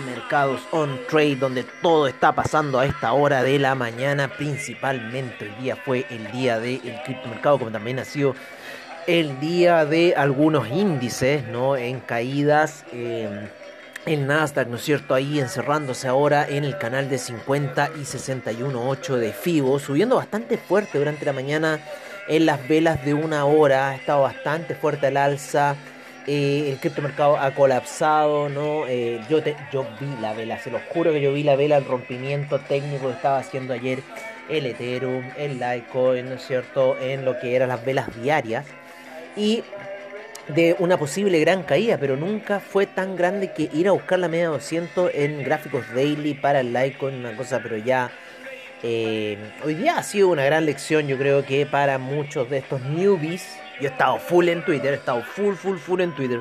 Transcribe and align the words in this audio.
Mercados 0.00 0.60
on 0.70 0.98
Trade 1.08 1.36
donde 1.36 1.64
todo 1.82 2.06
está 2.06 2.32
pasando 2.32 2.78
a 2.78 2.86
esta 2.86 3.12
hora 3.12 3.42
de 3.42 3.58
la 3.58 3.74
mañana 3.74 4.28
principalmente 4.28 5.46
el 5.46 5.56
día 5.62 5.76
fue 5.76 6.06
el 6.10 6.30
día 6.32 6.58
del 6.58 6.80
criptomercado 7.04 7.58
como 7.58 7.70
también 7.70 7.98
ha 7.98 8.04
sido 8.04 8.34
el 9.06 9.40
día 9.40 9.84
de 9.84 10.14
algunos 10.16 10.68
índices 10.68 11.46
no 11.46 11.76
en 11.76 12.00
caídas 12.00 12.84
eh, 12.92 13.48
el 14.06 14.26
Nasdaq, 14.26 14.68
¿no 14.68 14.76
es 14.76 14.82
cierto? 14.82 15.14
Ahí 15.14 15.40
encerrándose 15.40 16.08
ahora 16.08 16.46
en 16.46 16.64
el 16.64 16.76
canal 16.76 17.08
de 17.08 17.16
50 17.16 17.92
y 17.96 18.00
61.8 18.00 19.16
de 19.16 19.32
FIBO, 19.32 19.78
subiendo 19.78 20.16
bastante 20.16 20.58
fuerte 20.58 20.98
durante 20.98 21.24
la 21.24 21.32
mañana 21.32 21.80
en 22.28 22.44
las 22.44 22.66
velas 22.68 23.02
de 23.04 23.14
una 23.14 23.46
hora, 23.46 23.88
ha 23.88 23.94
estado 23.94 24.22
bastante 24.22 24.74
fuerte 24.74 25.06
al 25.06 25.16
alza. 25.16 25.76
Eh, 26.26 26.70
el 26.70 26.78
criptomercado 26.78 27.36
ha 27.36 27.54
colapsado, 27.54 28.48
¿no? 28.48 28.86
Eh, 28.88 29.20
yo, 29.28 29.42
te, 29.42 29.56
yo 29.72 29.86
vi 30.00 30.08
la 30.20 30.32
vela, 30.32 30.58
se 30.58 30.70
lo 30.70 30.80
juro 30.88 31.12
que 31.12 31.20
yo 31.20 31.32
vi 31.32 31.42
la 31.42 31.54
vela, 31.54 31.76
el 31.76 31.84
rompimiento 31.84 32.58
técnico 32.60 33.08
que 33.08 33.14
estaba 33.14 33.38
haciendo 33.38 33.74
ayer 33.74 34.00
el 34.48 34.66
Ethereum, 34.66 35.24
el 35.36 35.54
Litecoin, 35.54 36.28
¿no 36.28 36.34
es 36.36 36.46
cierto? 36.46 36.96
En 36.98 37.24
lo 37.24 37.38
que 37.38 37.54
eran 37.56 37.68
las 37.68 37.84
velas 37.84 38.08
diarias. 38.22 38.64
Y 39.36 39.62
de 40.48 40.76
una 40.78 40.98
posible 40.98 41.40
gran 41.40 41.62
caída, 41.62 41.98
pero 41.98 42.16
nunca 42.16 42.60
fue 42.60 42.86
tan 42.86 43.16
grande 43.16 43.52
que 43.52 43.68
ir 43.72 43.88
a 43.88 43.92
buscar 43.92 44.18
la 44.18 44.28
media 44.28 44.48
200 44.48 45.10
en 45.14 45.42
gráficos 45.42 45.84
daily 45.94 46.34
para 46.34 46.60
el 46.60 46.72
Litecoin, 46.72 47.16
una 47.16 47.36
cosa, 47.36 47.60
pero 47.62 47.76
ya 47.76 48.10
eh, 48.82 49.38
hoy 49.64 49.74
día 49.74 49.96
ha 49.96 50.02
sido 50.02 50.28
una 50.28 50.44
gran 50.44 50.66
lección, 50.66 51.06
yo 51.06 51.16
creo 51.16 51.42
que 51.44 51.64
para 51.64 51.96
muchos 51.98 52.50
de 52.50 52.58
estos 52.58 52.82
newbies. 52.82 53.58
Yo 53.80 53.88
he 53.88 53.92
estado 53.92 54.18
full 54.18 54.48
en 54.48 54.64
Twitter, 54.64 54.92
he 54.92 54.96
estado 54.96 55.22
full, 55.22 55.54
full, 55.54 55.76
full 55.78 56.00
en 56.00 56.14
Twitter. 56.14 56.40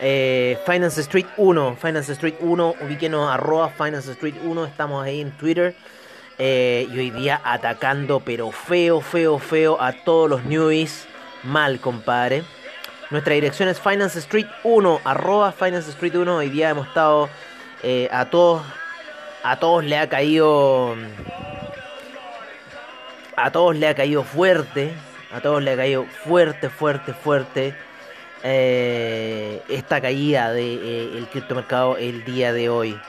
Eh, 0.00 0.58
Finance 0.66 1.00
Street 1.02 1.26
1, 1.36 1.76
Finance 1.76 2.12
Street 2.12 2.34
1, 2.40 2.74
ubíquenos 2.80 3.30
arroba 3.30 3.68
Finance 3.68 4.12
Street 4.12 4.34
1, 4.42 4.64
estamos 4.64 5.04
ahí 5.04 5.20
en 5.20 5.30
Twitter. 5.32 5.74
Eh, 6.38 6.88
y 6.90 6.98
hoy 6.98 7.10
día 7.10 7.40
atacando, 7.44 8.20
pero 8.20 8.50
feo, 8.50 9.00
feo, 9.00 9.38
feo 9.38 9.80
a 9.80 9.92
todos 9.92 10.28
los 10.28 10.44
newbies. 10.44 11.06
Mal, 11.42 11.80
compadre. 11.80 12.42
Nuestra 13.10 13.34
dirección 13.34 13.68
es 13.68 13.78
Finance 13.78 14.18
Street 14.18 14.46
1, 14.64 15.00
arroba 15.04 15.52
Finance 15.52 15.90
Street 15.90 16.14
1. 16.16 16.36
Hoy 16.36 16.48
día 16.48 16.70
hemos 16.70 16.88
estado 16.88 17.28
a 18.10 18.24
todos, 18.30 18.62
a 19.42 19.58
todos 19.58 19.84
le 19.84 19.98
ha 19.98 20.08
caído 20.08 20.96
a 23.36 23.50
todos 23.50 23.76
le 23.76 23.88
ha 23.88 23.94
caído 23.94 24.22
fuerte, 24.22 24.94
a 25.34 25.40
todos 25.40 25.62
le 25.62 25.72
ha 25.72 25.76
caído 25.76 26.04
fuerte, 26.04 26.70
fuerte, 26.70 27.12
fuerte 27.12 27.74
eh, 28.44 29.60
esta 29.68 30.00
caída 30.00 30.52
del 30.52 30.80
de, 30.80 31.18
eh, 31.18 31.26
criptomercado 31.32 31.96
el 31.96 32.24
día 32.24 32.52
de 32.52 32.68
hoy. 32.68 33.00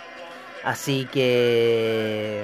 Así 0.64 1.08
que... 1.12 2.44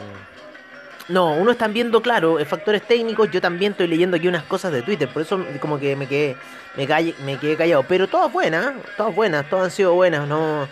No, 1.07 1.33
uno 1.33 1.51
están 1.51 1.73
viendo, 1.73 1.99
claro, 2.01 2.37
factores 2.45 2.83
técnicos. 2.83 3.31
Yo 3.31 3.41
también 3.41 3.71
estoy 3.71 3.87
leyendo 3.87 4.17
aquí 4.17 4.27
unas 4.27 4.43
cosas 4.43 4.71
de 4.71 4.83
Twitter. 4.83 5.09
Por 5.09 5.23
eso 5.23 5.43
como 5.59 5.79
que 5.79 5.95
me 5.95 6.07
quedé, 6.07 6.37
me, 6.77 7.37
quedé 7.37 7.57
callado. 7.57 7.83
Pero 7.87 8.07
todas 8.07 8.31
buenas, 8.31 8.73
todas 8.95 9.15
buenas, 9.15 9.49
todas 9.49 9.65
han 9.65 9.71
sido 9.71 9.93
buenas. 9.95 10.27
No 10.27 10.67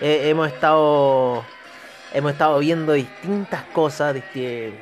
eh, 0.00 0.28
hemos 0.30 0.48
estado 0.48 1.44
hemos 2.14 2.32
estado 2.32 2.58
viendo 2.60 2.92
distintas 2.92 3.64
cosas. 3.72 4.16
Que, 4.32 4.72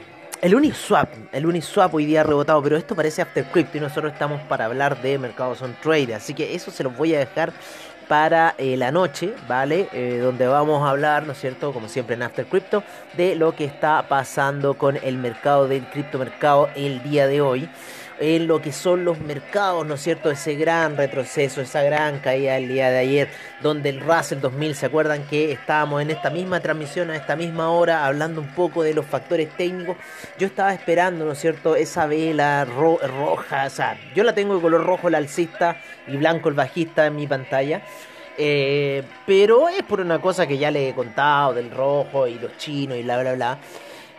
el 0.40 0.54
Uniswap, 0.54 1.08
el 1.32 1.44
Uniswap 1.44 1.94
hoy 1.94 2.06
día 2.06 2.22
rebotado, 2.22 2.62
pero 2.62 2.76
esto 2.76 2.96
parece 2.96 3.20
After 3.20 3.44
Crypto 3.44 3.76
y 3.76 3.80
nosotros 3.80 4.12
estamos 4.12 4.40
para 4.42 4.64
hablar 4.64 5.00
de 5.02 5.18
mercados 5.18 5.60
on 5.60 5.76
trade, 5.82 6.14
así 6.14 6.32
que 6.32 6.54
eso 6.54 6.70
se 6.70 6.82
los 6.82 6.96
voy 6.96 7.14
a 7.14 7.18
dejar 7.18 7.52
para 8.08 8.54
eh, 8.58 8.76
la 8.76 8.90
noche, 8.90 9.34
¿vale? 9.46 9.88
Eh, 9.92 10.18
donde 10.20 10.46
vamos 10.46 10.82
a 10.82 10.90
hablar, 10.90 11.26
¿no 11.26 11.32
es 11.32 11.40
cierto? 11.40 11.72
Como 11.72 11.88
siempre 11.88 12.16
en 12.16 12.22
After 12.22 12.46
Crypto, 12.46 12.82
de 13.16 13.36
lo 13.36 13.54
que 13.54 13.64
está 13.64 14.08
pasando 14.08 14.74
con 14.74 14.96
el 14.96 15.18
mercado 15.18 15.68
del 15.68 15.86
criptomercado 15.86 16.70
el 16.74 17.02
día 17.02 17.26
de 17.26 17.40
hoy 17.40 17.68
en 18.20 18.46
lo 18.46 18.60
que 18.60 18.70
son 18.70 19.04
los 19.06 19.18
mercados, 19.18 19.86
¿no 19.86 19.94
es 19.94 20.02
cierto? 20.02 20.30
Ese 20.30 20.54
gran 20.54 20.96
retroceso, 20.96 21.62
esa 21.62 21.82
gran 21.82 22.20
caída 22.20 22.54
del 22.54 22.68
día 22.68 22.90
de 22.90 22.98
ayer, 22.98 23.28
donde 23.62 23.88
el 23.88 24.00
Russell 24.00 24.40
2000, 24.40 24.74
¿se 24.74 24.86
acuerdan 24.86 25.24
que 25.26 25.52
estábamos 25.52 26.02
en 26.02 26.10
esta 26.10 26.28
misma 26.28 26.60
transmisión, 26.60 27.10
a 27.10 27.16
esta 27.16 27.34
misma 27.34 27.70
hora, 27.70 28.04
hablando 28.04 28.42
un 28.42 28.54
poco 28.54 28.82
de 28.82 28.92
los 28.92 29.06
factores 29.06 29.48
técnicos? 29.56 29.96
Yo 30.38 30.46
estaba 30.46 30.74
esperando, 30.74 31.24
¿no 31.24 31.32
es 31.32 31.38
cierto? 31.38 31.74
Esa 31.76 32.06
vela 32.06 32.66
roja, 32.66 33.64
o 33.66 33.70
sea, 33.70 33.98
yo 34.14 34.22
la 34.22 34.34
tengo 34.34 34.54
de 34.54 34.60
color 34.60 34.84
rojo 34.84 35.08
el 35.08 35.14
alcista 35.14 35.80
y 36.06 36.18
blanco 36.18 36.50
el 36.50 36.54
bajista 36.54 37.06
en 37.06 37.16
mi 37.16 37.26
pantalla. 37.26 37.82
Eh, 38.36 39.02
pero 39.26 39.68
es 39.68 39.82
por 39.82 40.00
una 40.00 40.20
cosa 40.20 40.46
que 40.46 40.56
ya 40.56 40.70
le 40.70 40.88
he 40.88 40.94
contado 40.94 41.54
del 41.54 41.70
rojo 41.70 42.26
y 42.26 42.38
los 42.38 42.56
chinos 42.58 42.98
y 42.98 43.02
bla 43.02 43.20
bla 43.20 43.32
bla. 43.34 43.58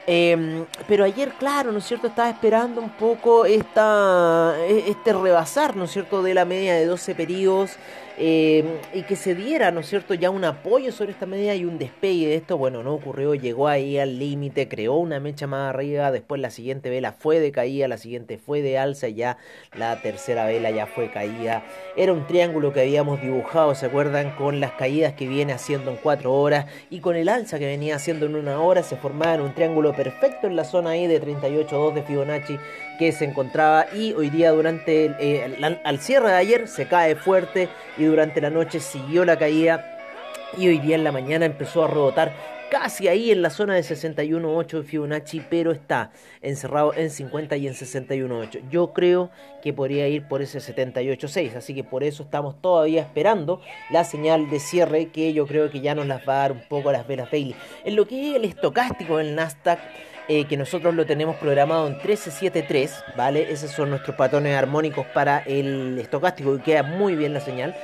Em, 0.07 0.65
pero 0.87 1.03
ayer, 1.03 1.29
claro, 1.37 1.71
¿no 1.71 1.77
es 1.77 1.85
cierto? 1.85 2.07
Estaba 2.07 2.29
esperando 2.29 2.81
un 2.81 2.89
poco 2.89 3.45
esta, 3.45 4.55
e, 4.67 4.89
este 4.89 5.13
rebasar, 5.13 5.75
¿no 5.75 5.85
es 5.85 5.91
cierto?, 5.91 6.23
de 6.23 6.33
la 6.33 6.43
media 6.45 6.73
de 6.73 6.85
12 6.85 7.13
periodos 7.13 7.77
Em, 8.23 8.67
y 8.93 9.01
que 9.01 9.15
se 9.15 9.33
diera, 9.33 9.71
¿no 9.71 9.79
es 9.79 9.87
cierto?, 9.87 10.13
ya 10.13 10.29
un 10.29 10.45
apoyo 10.45 10.91
sobre 10.91 11.11
esta 11.11 11.25
medida 11.25 11.55
y 11.55 11.65
un 11.65 11.79
despegue 11.79 12.27
de 12.27 12.35
esto, 12.35 12.55
bueno, 12.55 12.83
no 12.83 12.93
ocurrió, 12.93 13.33
llegó 13.33 13.67
ahí 13.67 13.97
al 13.97 14.19
límite, 14.19 14.67
creó 14.67 14.93
una 14.97 15.19
mecha 15.19 15.47
más 15.47 15.73
arriba, 15.73 16.11
después 16.11 16.39
la 16.39 16.51
siguiente 16.51 16.91
vela 16.91 17.13
fue 17.13 17.39
de 17.39 17.51
caída, 17.51 17.87
la 17.87 17.97
siguiente 17.97 18.37
fue 18.37 18.61
de 18.61 18.77
alza 18.77 19.07
y 19.07 19.15
ya 19.15 19.37
la 19.75 19.99
tercera 20.03 20.45
vela 20.45 20.69
ya 20.69 20.85
fue 20.85 21.09
caída. 21.09 21.63
Era 21.97 22.13
un 22.13 22.27
triángulo 22.27 22.71
que 22.73 22.81
habíamos 22.81 23.19
dibujado, 23.23 23.73
¿se 23.73 23.87
acuerdan? 23.87 24.35
Con 24.35 24.59
las 24.59 24.73
caídas 24.73 25.13
que 25.13 25.25
viene 25.27 25.53
haciendo 25.53 25.89
en 25.89 25.97
cuatro 25.97 26.31
horas 26.31 26.67
y 26.91 26.99
con 26.99 27.15
el 27.15 27.27
alza 27.27 27.57
que 27.57 27.65
venía 27.65 27.95
haciendo 27.95 28.27
en 28.27 28.35
una 28.35 28.61
hora, 28.61 28.83
se 28.83 28.97
formaba 28.97 29.41
un 29.41 29.55
triángulo 29.55 29.95
perfecto 29.95 30.45
en 30.45 30.55
la 30.55 30.63
zona 30.63 30.91
ahí 30.91 31.07
de 31.07 31.19
38.2 31.19 31.95
de 31.95 32.03
Fibonacci 32.03 32.59
que 33.01 33.11
se 33.11 33.25
encontraba 33.25 33.87
y 33.95 34.13
hoy 34.13 34.29
día 34.29 34.51
durante 34.51 35.15
eh, 35.19 35.79
al 35.83 35.99
cierre 35.99 36.27
de 36.29 36.35
ayer 36.35 36.67
se 36.67 36.87
cae 36.87 37.15
fuerte 37.15 37.67
y 37.97 38.03
durante 38.03 38.39
la 38.41 38.51
noche 38.51 38.79
siguió 38.79 39.25
la 39.25 39.39
caída 39.39 39.97
y 40.55 40.67
hoy 40.67 40.77
día 40.77 40.97
en 40.97 41.03
la 41.03 41.11
mañana 41.11 41.47
empezó 41.47 41.83
a 41.83 41.87
rebotar 41.87 42.31
casi 42.69 43.07
ahí 43.07 43.31
en 43.31 43.41
la 43.41 43.49
zona 43.49 43.73
de 43.73 43.81
61.8 43.81 44.67
de 44.67 44.83
Fibonacci, 44.83 45.41
pero 45.49 45.71
está 45.71 46.11
encerrado 46.43 46.93
en 46.93 47.09
50 47.09 47.57
y 47.57 47.67
en 47.67 47.73
61.8. 47.73 48.69
Yo 48.69 48.93
creo 48.93 49.31
que 49.63 49.73
podría 49.73 50.07
ir 50.07 50.27
por 50.27 50.43
ese 50.43 50.59
78.6, 50.59 51.55
así 51.55 51.73
que 51.73 51.83
por 51.83 52.03
eso 52.03 52.21
estamos 52.21 52.61
todavía 52.61 53.01
esperando 53.01 53.61
la 53.89 54.03
señal 54.03 54.47
de 54.51 54.59
cierre 54.59 55.07
que 55.07 55.33
yo 55.33 55.47
creo 55.47 55.71
que 55.71 55.81
ya 55.81 55.95
nos 55.95 56.05
las 56.05 56.21
va 56.29 56.35
a 56.35 56.39
dar 56.41 56.51
un 56.51 56.63
poco 56.69 56.91
las 56.91 57.07
velas 57.07 57.31
daily. 57.31 57.55
En 57.83 57.95
lo 57.95 58.07
que 58.07 58.29
es 58.29 58.35
el 58.35 58.45
estocástico 58.45 59.17
del 59.17 59.33
Nasdaq, 59.33 59.79
eh, 60.33 60.45
que 60.45 60.55
nosotros 60.55 60.95
lo 60.95 61.05
tenemos 61.05 61.35
programado 61.35 61.87
en 61.87 61.95
1373, 61.95 63.03
¿vale? 63.17 63.51
Esos 63.51 63.69
son 63.71 63.89
nuestros 63.89 64.15
patrones 64.15 64.55
armónicos 64.55 65.05
para 65.07 65.39
el 65.39 65.99
estocástico 65.99 66.55
y 66.55 66.59
queda 66.59 66.83
muy 66.83 67.17
bien 67.17 67.33
la 67.33 67.41
señal. 67.41 67.75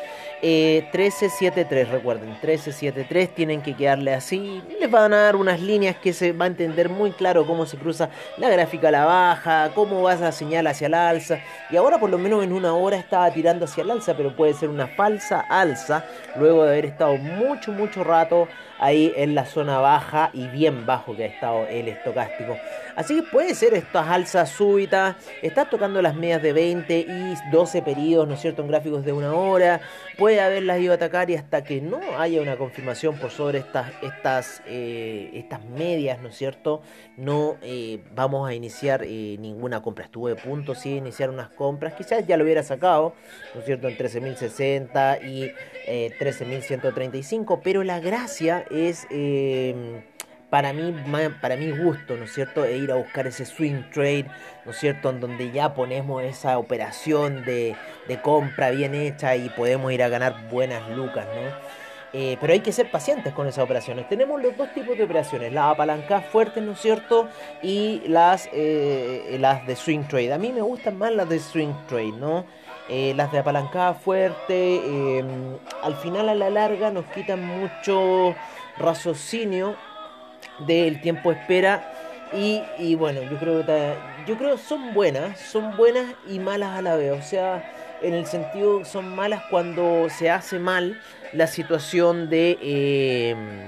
1373, 0.42 1.88
eh, 1.90 1.92
recuerden, 1.92 2.30
1373 2.30 3.36
tienen 3.36 3.62
que 3.62 3.76
quedarle 3.76 4.14
así. 4.14 4.64
Les 4.80 4.90
van 4.90 5.12
a 5.12 5.24
dar 5.24 5.36
unas 5.36 5.60
líneas 5.60 5.98
que 5.98 6.14
se 6.14 6.32
va 6.32 6.46
a 6.46 6.48
entender 6.48 6.88
muy 6.88 7.12
claro 7.12 7.46
cómo 7.46 7.66
se 7.66 7.76
cruza 7.76 8.12
la 8.38 8.48
gráfica 8.48 8.88
a 8.88 8.92
la 8.92 9.04
baja, 9.04 9.72
cómo 9.76 10.02
vas 10.02 10.22
a 10.22 10.32
señal 10.32 10.68
hacia 10.68 10.88
la 10.88 11.10
alza. 11.10 11.40
Y 11.70 11.76
ahora 11.76 12.00
por 12.00 12.10
lo 12.10 12.18
menos 12.18 12.46
en 12.46 12.54
una 12.54 12.74
hora 12.74 12.96
estaba 12.96 13.30
tirando 13.30 13.66
hacia 13.66 13.84
el 13.84 13.92
alza, 13.92 14.16
pero 14.16 14.34
puede 14.34 14.54
ser 14.54 14.70
una 14.70 14.88
falsa 14.88 15.42
alza 15.50 16.06
luego 16.38 16.64
de 16.64 16.70
haber 16.70 16.86
estado 16.86 17.18
mucho, 17.18 17.74
mucho 17.74 18.06
rato 18.06 18.48
ahí 18.80 19.14
en 19.16 19.36
la 19.36 19.46
zona 19.46 19.80
baja 19.80 20.30
y 20.34 20.48
bien 20.48 20.86
bajo 20.86 21.16
que 21.16 21.24
ha 21.24 21.28
estado 21.28 21.66
el 21.68 21.88
estocástico. 21.88 22.58
Así 22.98 23.18
que 23.18 23.24
puede 23.24 23.54
ser 23.54 23.76
estas 23.76 24.08
alzas 24.08 24.50
súbitas, 24.50 25.18
está 25.44 25.70
tocando 25.70 26.02
las 26.02 26.16
medias 26.16 26.42
de 26.42 26.52
20 26.52 27.00
y 27.00 27.36
12 27.52 27.84
periodos, 27.84 28.28
¿no 28.28 28.34
es 28.34 28.42
cierto?, 28.42 28.64
en 28.64 28.70
gráficos 28.70 29.06
de 29.06 29.14
una 29.14 29.36
hora, 29.36 29.82
puede 30.18 30.42
haberlas 30.42 30.80
ido 30.80 30.94
a 30.94 30.96
atacar 30.96 31.30
y 31.30 31.36
hasta 31.36 31.64
que 31.64 31.80
no 31.80 32.00
haya 32.18 32.42
una 32.42 32.58
confirmación 32.58 33.20
por 33.20 33.30
sobre 33.30 33.60
estas, 33.60 33.92
estas, 34.02 34.64
eh, 34.66 35.30
estas 35.34 35.64
medias, 35.66 36.20
¿no 36.24 36.30
es 36.30 36.36
cierto?, 36.36 36.82
no 37.18 37.58
eh, 37.62 38.00
vamos 38.16 38.50
a 38.50 38.56
iniciar 38.56 39.04
eh, 39.04 39.38
ninguna 39.40 39.84
compra. 39.84 40.06
Estuve 40.06 40.34
de 40.34 40.42
punto, 40.42 40.74
sí, 40.74 40.96
iniciar 40.96 41.30
unas 41.30 41.50
compras, 41.50 41.94
quizás 41.94 42.26
ya 42.26 42.36
lo 42.36 42.46
hubiera 42.46 42.64
sacado, 42.64 43.14
¿no 43.54 43.60
es 43.60 43.66
cierto?, 43.68 43.90
en 43.90 43.96
13.060 43.96 45.24
y 45.24 45.52
13.135, 45.88 47.62
pero 47.64 47.84
la 47.84 48.00
gracia 48.00 48.66
es 48.72 49.08
em, 49.10 50.02
para 50.50 50.72
mí, 50.72 50.96
para 51.42 51.58
mi 51.58 51.72
gusto, 51.72 52.16
¿no 52.16 52.24
es 52.24 52.34
cierto? 52.34 52.64
E 52.64 52.78
ir 52.78 52.92
a 52.92 52.96
buscar 52.96 53.28
ese 53.28 53.46
swing 53.46 53.90
trade, 53.94 54.26
¿no 54.66 54.72
es 54.72 54.78
cierto? 54.78 55.10
En 55.10 55.20
donde 55.20 55.52
ya 55.52 55.74
ponemos 55.74 56.24
esa 56.24 56.58
operación 56.58 57.44
de, 57.44 57.76
compra 58.22 58.72
bien 58.72 58.96
hecha 58.96 59.36
y 59.36 59.50
podemos 59.50 59.92
ir 59.92 60.04
a 60.04 60.10
ganar 60.10 60.50
buenas 60.50 60.90
lucas, 60.90 61.26
¿no? 61.26 61.78
Eh, 62.14 62.38
pero 62.40 62.54
hay 62.54 62.62
que 62.62 62.72
ser 62.72 62.90
pacientes 62.90 63.34
con 63.34 63.48
esas 63.48 63.66
operaciones. 63.66 64.08
Tenemos 64.08 64.42
los 64.42 64.56
dos 64.56 64.74
tipos 64.74 64.98
de 64.98 65.04
operaciones, 65.04 65.52
las 65.52 65.74
apalancadas 65.74 66.26
fuertes, 66.28 66.64
¿no 66.64 66.72
es 66.72 66.80
cierto? 66.80 67.28
Y 67.62 68.02
las, 68.08 68.50
eh, 68.54 69.36
las 69.42 69.68
de 69.68 69.76
swing 69.76 70.04
trade. 70.08 70.32
A 70.32 70.38
mí 70.38 70.54
me 70.54 70.62
gustan 70.62 70.98
más 70.98 71.12
las 71.12 71.28
de 71.28 71.40
swing 71.40 71.74
trade, 71.88 72.14
¿no? 72.14 72.46
Eh, 72.90 73.14
las 73.16 73.32
de 73.32 73.40
apalancada 73.40 73.94
fuerte, 73.94 75.18
em, 75.20 75.58
al 75.84 75.96
final 75.96 76.30
a 76.30 76.36
la 76.36 76.50
larga 76.50 76.92
nos 76.92 77.06
quitan 77.08 77.46
mucho 77.46 78.36
raciocinio 78.78 79.76
del 80.60 81.02
tiempo 81.02 81.32
espera 81.32 81.92
y, 82.34 82.96
bueno, 82.96 83.22
yo 83.24 83.38
creo 83.38 83.66
que 83.66 83.94
yo 84.26 84.38
creo 84.38 84.58
son 84.58 84.94
buenas, 84.94 85.40
son 85.40 85.78
buenas 85.78 86.14
y 86.28 86.40
malas 86.40 86.78
a 86.78 86.82
la 86.82 86.96
vez, 86.98 87.12
o 87.12 87.22
sea, 87.22 87.72
en 88.02 88.14
el 88.14 88.26
sentido 88.26 88.84
son 88.84 89.16
malas 89.16 89.44
cuando 89.50 90.10
se 90.10 90.30
hace 90.30 90.60
mal 90.60 91.00
la 91.32 91.48
situación 91.48 92.30
de 92.30 92.58
em, 92.62 93.68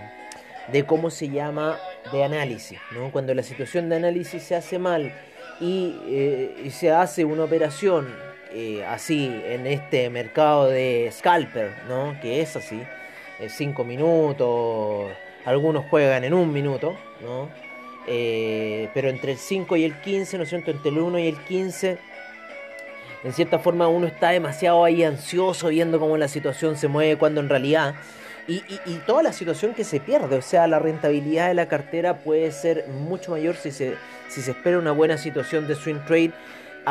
de 0.72 0.86
cómo 0.86 1.10
se 1.10 1.30
llama 1.30 1.78
de 2.12 2.24
análisis, 2.24 2.80
¿no? 2.92 3.12
Cuando 3.12 3.34
la 3.34 3.44
situación 3.44 3.90
de 3.90 3.98
análisis 3.98 4.44
se 4.44 4.56
hace 4.56 4.80
mal 4.80 5.14
y, 5.60 5.96
eh, 6.08 6.70
se 6.72 6.92
hace 6.92 7.26
una 7.26 7.44
operación 7.44 8.08
eh, 8.52 8.84
así 8.86 9.42
en 9.46 9.68
este 9.68 10.10
mercado 10.10 10.68
de 10.68 11.10
scalper, 11.12 11.72
¿no? 11.88 12.16
Que 12.22 12.42
es 12.42 12.56
así, 12.56 12.82
5 13.48 13.84
minutos, 13.84 15.12
algunos 15.46 15.86
juegan 15.86 16.24
en 16.24 16.34
un 16.34 16.52
minuto, 16.52 16.96
¿no? 17.22 17.50
Eh, 18.08 18.90
pero 18.94 19.10
entre 19.10 19.34
el 19.34 19.38
5 19.38 19.76
y 19.78 19.84
el 19.84 19.94
15, 20.02 20.38
¿no? 20.38 20.44
Entre 20.44 20.90
el 20.90 20.98
1 20.98 21.20
y 21.20 21.28
el 21.28 21.38
15, 21.38 21.98
en 23.24 23.34
cierta 23.34 23.60
forma 23.60 23.88
uno 23.88 24.08
está 24.08 24.30
demasiado 24.30 24.84
ahí 24.84 25.04
ansioso 25.04 25.68
viendo 25.68 26.00
cómo 26.00 26.18
la 26.18 26.28
situación 26.28 26.78
se 26.78 26.88
mueve 26.88 27.18
cuando 27.18 27.42
en 27.42 27.50
realidad 27.50 27.96
y, 28.50 28.96
toda 29.06 29.22
la 29.22 29.32
situación 29.32 29.76
que 29.76 29.84
se 29.84 30.00
pierde, 30.00 30.38
o 30.38 30.42
sea, 30.42 30.68
la 30.68 30.80
rentabilidad 30.80 31.50
de 31.50 31.54
la 31.54 31.68
cartera 31.68 32.18
puede 32.18 32.52
ser 32.52 32.88
mucho 32.88 33.32
mayor 33.32 33.56
si 33.56 33.72
se, 33.72 33.96
si 34.28 34.42
se 34.42 34.52
espera 34.52 34.80
una 34.80 34.92
buena 34.92 35.18
situación 35.18 35.68
de 35.68 35.76
swing 35.76 36.00
trade 36.08 36.32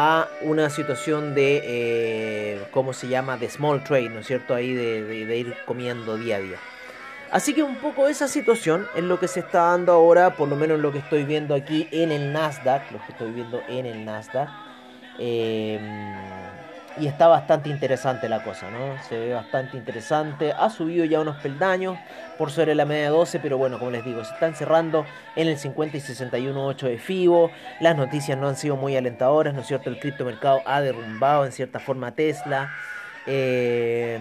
a 0.01 0.29
una 0.43 0.71
situación 0.71 1.35
de, 1.35 1.61
eh, 1.65 2.69
¿cómo 2.71 2.93
se 2.93 3.09
llama?, 3.09 3.37
de 3.37 3.51
small 3.51 3.83
trade, 3.83 4.11
¿no 4.11 4.21
es 4.21 4.29
cierto?, 4.29 4.55
ahí 4.55 4.73
de, 4.73 5.37
ir 5.37 5.57
comiendo 5.67 6.17
día 6.17 6.37
a 6.37 6.39
día. 6.39 6.57
Así 7.33 7.53
que 7.53 7.65
un 7.65 7.75
poco 7.75 8.07
esa 8.07 8.29
situación 8.29 8.87
es 8.95 9.03
lo 9.03 9.19
que 9.19 9.27
se 9.27 9.41
está 9.41 9.63
dando 9.63 9.91
ahora, 9.91 10.37
por 10.37 10.49
lo 10.49 10.55
menos 10.55 10.79
lo 10.79 10.93
que 10.93 10.99
estoy 10.99 11.25
viendo 11.25 11.53
aquí 11.53 11.89
en 11.91 12.13
el 12.13 12.33
Nasdaq, 12.33 12.93
lo 12.93 13.05
que 13.05 13.11
estoy 13.11 13.33
viendo 13.33 13.61
en 13.69 13.87
el 13.87 14.05
Nasdaq. 14.05 14.49
Eh, 15.19 15.81
y 17.01 17.07
está 17.07 17.29
bastante 17.29 17.69
interesante 17.69 18.29
la 18.29 18.43
cosa, 18.43 18.71
¿no? 18.71 19.01
Se 19.09 19.19
ve 19.19 19.35
bastante 19.35 19.77
interesante. 19.77 20.53
Ha 20.53 20.71
subido 20.71 21.05
ya 21.05 21.21
unos 21.21 21.37
peldaños 21.37 21.99
por 22.37 22.51
sobre 22.51 22.75
la 22.75 22.85
media 22.85 23.11
12, 23.11 23.39
pero 23.41 23.59
bueno, 23.59 23.79
como 23.79 23.91
les 23.91 24.05
digo, 24.05 24.25
se 24.25 24.33
están 24.35 24.55
cerrando 24.55 25.05
en 25.37 25.49
el 25.49 25.59
50 25.59 25.97
y 25.97 26.01
61.8 26.01 26.77
de 26.83 26.99
FIBO. 26.99 27.51
Las 27.81 27.97
noticias 27.97 28.39
no 28.39 28.49
han 28.49 28.57
sido 28.57 28.77
muy 28.77 28.97
alentadoras, 28.97 29.55
¿no 29.55 29.61
es 29.61 29.67
cierto? 29.67 29.91
El 29.91 29.99
criptomercado 29.99 30.61
ha 30.65 30.81
derrumbado 30.81 31.45
en 31.45 31.53
cierta 31.53 31.79
forma 31.79 32.13
Tesla. 32.13 32.71
Eh, 33.31 34.19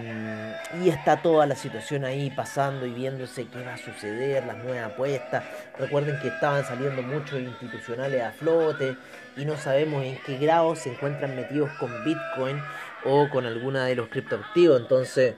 y 0.84 0.90
está 0.90 1.22
toda 1.22 1.46
la 1.46 1.56
situación 1.56 2.04
ahí 2.04 2.30
pasando 2.30 2.84
y 2.84 2.90
viéndose 2.90 3.46
qué 3.46 3.64
va 3.64 3.72
a 3.72 3.78
suceder, 3.78 4.44
las 4.44 4.58
nuevas 4.58 4.92
apuestas. 4.92 5.44
Recuerden 5.78 6.20
que 6.20 6.28
estaban 6.28 6.62
saliendo 6.62 7.00
muchos 7.02 7.40
institucionales 7.40 8.22
a 8.22 8.32
flote 8.32 8.98
y 9.38 9.46
no 9.46 9.56
sabemos 9.56 10.04
en 10.04 10.18
qué 10.26 10.36
grado 10.36 10.76
se 10.76 10.90
encuentran 10.92 11.34
metidos 11.36 11.70
con 11.80 11.90
Bitcoin 12.04 12.60
o 13.04 13.30
con 13.30 13.46
alguna 13.46 13.86
de 13.86 13.94
los 13.94 14.08
criptoactivos. 14.08 14.78
Entonces, 14.78 15.36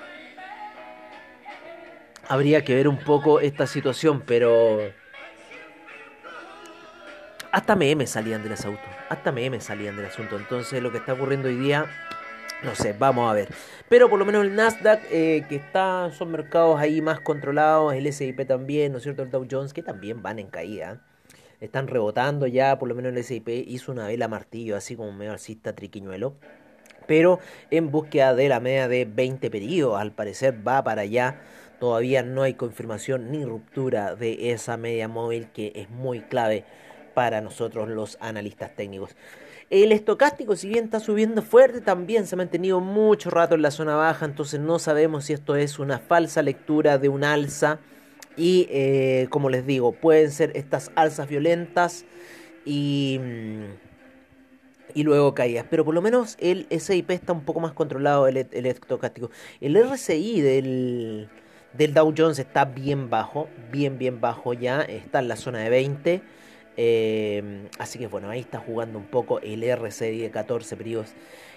habría 2.26 2.64
que 2.64 2.74
ver 2.74 2.88
un 2.88 2.98
poco 2.98 3.38
esta 3.38 3.68
situación, 3.68 4.24
pero 4.26 4.80
hasta 7.52 7.76
memes 7.76 8.10
salían 8.10 8.42
del 8.42 8.54
asunto. 8.54 8.82
Hasta 9.08 9.30
memes 9.30 9.62
salían 9.62 9.96
del 9.96 10.06
asunto. 10.06 10.36
Entonces, 10.36 10.82
lo 10.82 10.90
que 10.90 10.98
está 10.98 11.12
ocurriendo 11.12 11.46
hoy 11.46 11.56
día 11.56 11.86
no 12.62 12.74
sé, 12.74 12.92
vamos 12.92 13.30
a 13.30 13.34
ver. 13.34 13.48
Pero 13.88 14.08
por 14.08 14.18
lo 14.18 14.24
menos 14.24 14.44
el 14.44 14.54
Nasdaq, 14.54 15.02
eh, 15.10 15.44
que 15.48 15.56
está, 15.56 16.10
son 16.12 16.30
mercados 16.30 16.78
ahí 16.78 17.00
más 17.00 17.20
controlados, 17.20 17.94
el 17.94 18.12
SIP 18.12 18.46
también, 18.46 18.92
¿no 18.92 18.98
es 18.98 19.04
cierto? 19.04 19.22
El 19.22 19.30
Dow 19.30 19.46
Jones, 19.50 19.72
que 19.72 19.82
también 19.82 20.22
van 20.22 20.38
en 20.38 20.48
caída. 20.48 21.00
Están 21.60 21.88
rebotando 21.88 22.46
ya, 22.46 22.78
por 22.78 22.88
lo 22.88 22.94
menos 22.94 23.14
el 23.14 23.24
SIP 23.24 23.48
hizo 23.48 23.92
una 23.92 24.06
vela 24.06 24.28
martillo, 24.28 24.76
así 24.76 24.96
como 24.96 25.12
medio 25.12 25.32
alcista 25.32 25.74
triquiñuelo. 25.74 26.34
Pero 27.06 27.40
en 27.70 27.90
búsqueda 27.90 28.34
de 28.34 28.48
la 28.48 28.60
media 28.60 28.88
de 28.88 29.04
20 29.04 29.50
periodos, 29.50 30.00
al 30.00 30.12
parecer 30.12 30.66
va 30.66 30.82
para 30.84 31.02
allá. 31.02 31.40
Todavía 31.80 32.22
no 32.22 32.42
hay 32.42 32.54
confirmación 32.54 33.32
ni 33.32 33.44
ruptura 33.44 34.14
de 34.14 34.52
esa 34.52 34.76
media 34.76 35.08
móvil 35.08 35.48
que 35.50 35.72
es 35.74 35.90
muy 35.90 36.20
clave 36.20 36.64
para 37.14 37.40
nosotros 37.40 37.88
los 37.88 38.16
analistas 38.20 38.74
técnicos. 38.76 39.16
El 39.70 39.92
estocástico, 39.92 40.56
si 40.56 40.68
bien 40.68 40.86
está 40.86 40.98
subiendo 40.98 41.42
fuerte, 41.42 41.80
también 41.80 42.26
se 42.26 42.34
ha 42.34 42.38
mantenido 42.38 42.80
mucho 42.80 43.30
rato 43.30 43.54
en 43.54 43.62
la 43.62 43.70
zona 43.70 43.94
baja, 43.94 44.26
entonces 44.26 44.58
no 44.58 44.80
sabemos 44.80 45.26
si 45.26 45.32
esto 45.32 45.54
es 45.54 45.78
una 45.78 46.00
falsa 46.00 46.42
lectura 46.42 46.98
de 46.98 47.08
un 47.08 47.22
alza. 47.22 47.78
Y 48.36 48.66
eh, 48.70 49.28
como 49.30 49.48
les 49.48 49.64
digo, 49.66 49.92
pueden 49.92 50.32
ser 50.32 50.50
estas 50.56 50.90
alzas 50.96 51.28
violentas 51.28 52.04
y, 52.64 53.20
mm, 53.22 53.64
y 54.94 55.04
luego 55.04 55.34
caídas. 55.34 55.66
Pero 55.70 55.84
por 55.84 55.94
lo 55.94 56.02
menos 56.02 56.36
el 56.40 56.66
SIP 56.70 57.10
está 57.12 57.32
un 57.32 57.44
poco 57.44 57.60
más 57.60 57.72
controlado, 57.72 58.26
el, 58.26 58.38
el 58.38 58.66
estocástico. 58.66 59.30
El 59.60 59.76
RSI 59.76 60.40
del, 60.40 61.28
del 61.74 61.94
Dow 61.94 62.12
Jones 62.16 62.40
está 62.40 62.64
bien 62.64 63.08
bajo, 63.08 63.48
bien, 63.70 63.98
bien 63.98 64.20
bajo 64.20 64.52
ya, 64.52 64.82
está 64.82 65.20
en 65.20 65.28
la 65.28 65.36
zona 65.36 65.60
de 65.60 65.70
20. 65.70 66.22
Em, 66.76 67.66
así 67.78 67.98
que 67.98 68.06
bueno, 68.06 68.30
ahí 68.30 68.40
está 68.40 68.58
jugando 68.58 68.98
un 68.98 69.06
poco 69.06 69.40
el 69.40 69.62
RCD 69.62 70.22
de 70.22 70.30
14 70.30 70.76
periodos. 70.76 71.14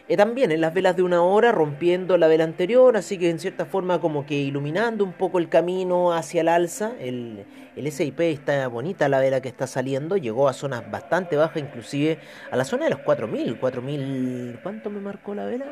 Eh, 0.10 0.18
también 0.18 0.52
en 0.52 0.60
las 0.60 0.74
velas 0.74 0.98
de 0.98 1.04
una 1.04 1.22
hora, 1.24 1.54
rompiendo 1.54 2.18
la 2.18 2.28
vela 2.28 2.44
anterior, 2.44 2.98
así 2.98 3.18
que 3.18 3.30
en 3.30 3.40
cierta 3.40 3.66
forma 3.66 4.02
como 4.02 4.26
que 4.26 4.36
iluminando 4.36 5.06
un 5.06 5.14
poco 5.14 5.40
el 5.40 5.48
camino 5.48 6.12
hacia 6.12 6.42
el 6.42 6.50
alza. 6.50 6.92
El, 7.00 7.46
el 7.78 7.92
SIP 7.92 8.20
está 8.20 8.68
bonita 8.68 9.08
la 9.08 9.20
vela 9.20 9.40
que 9.42 9.48
está 9.48 9.66
saliendo, 9.66 10.18
llegó 10.18 10.50
a 10.50 10.54
zonas 10.54 10.92
bastante 10.92 11.38
bajas, 11.38 11.58
inclusive 11.64 12.20
a 12.52 12.58
la 12.58 12.66
zona 12.66 12.86
de 12.86 12.90
los 12.92 13.00
4000. 13.00 13.58
4000 13.58 14.60
¿Cuánto 14.62 14.90
me 14.90 15.00
marcó 15.00 15.34
la 15.36 15.46
vela? 15.46 15.66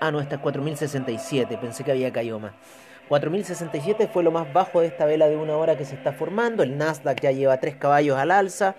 Ah, 0.00 0.10
no, 0.10 0.20
esta 0.20 0.36
es 0.36 0.40
4067, 0.40 1.58
pensé 1.58 1.84
que 1.84 1.90
había 1.90 2.12
caído 2.12 2.38
más. 2.38 2.52
4067 3.08 4.08
fue 4.08 4.22
lo 4.22 4.32
más 4.32 4.52
bajo 4.52 4.80
de 4.80 4.88
esta 4.88 5.06
vela 5.06 5.28
de 5.28 5.36
una 5.36 5.56
hora 5.56 5.76
que 5.76 5.84
se 5.84 5.94
está 5.94 6.12
formando. 6.12 6.62
El 6.62 6.76
Nasdaq 6.76 7.20
ya 7.20 7.30
lleva 7.30 7.58
3 7.58 7.76
caballos 7.76 8.18
al 8.18 8.30
alza. 8.30 8.74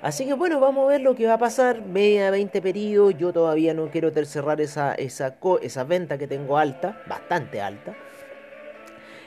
Así 0.00 0.24
que 0.24 0.34
bueno, 0.34 0.60
vamos 0.60 0.84
a 0.84 0.88
ver 0.88 1.00
lo 1.00 1.14
que 1.14 1.26
va 1.26 1.34
a 1.34 1.38
pasar. 1.38 1.82
Media 1.82 2.30
20 2.30 2.62
periodos. 2.62 3.16
Yo 3.18 3.32
todavía 3.32 3.74
no 3.74 3.90
quiero 3.90 4.10
cerrar 4.24 4.60
esa, 4.60 4.94
esa, 4.94 5.36
esa 5.62 5.84
venta 5.84 6.16
que 6.16 6.26
tengo 6.26 6.56
alta, 6.56 7.02
bastante 7.06 7.60
alta. 7.60 7.94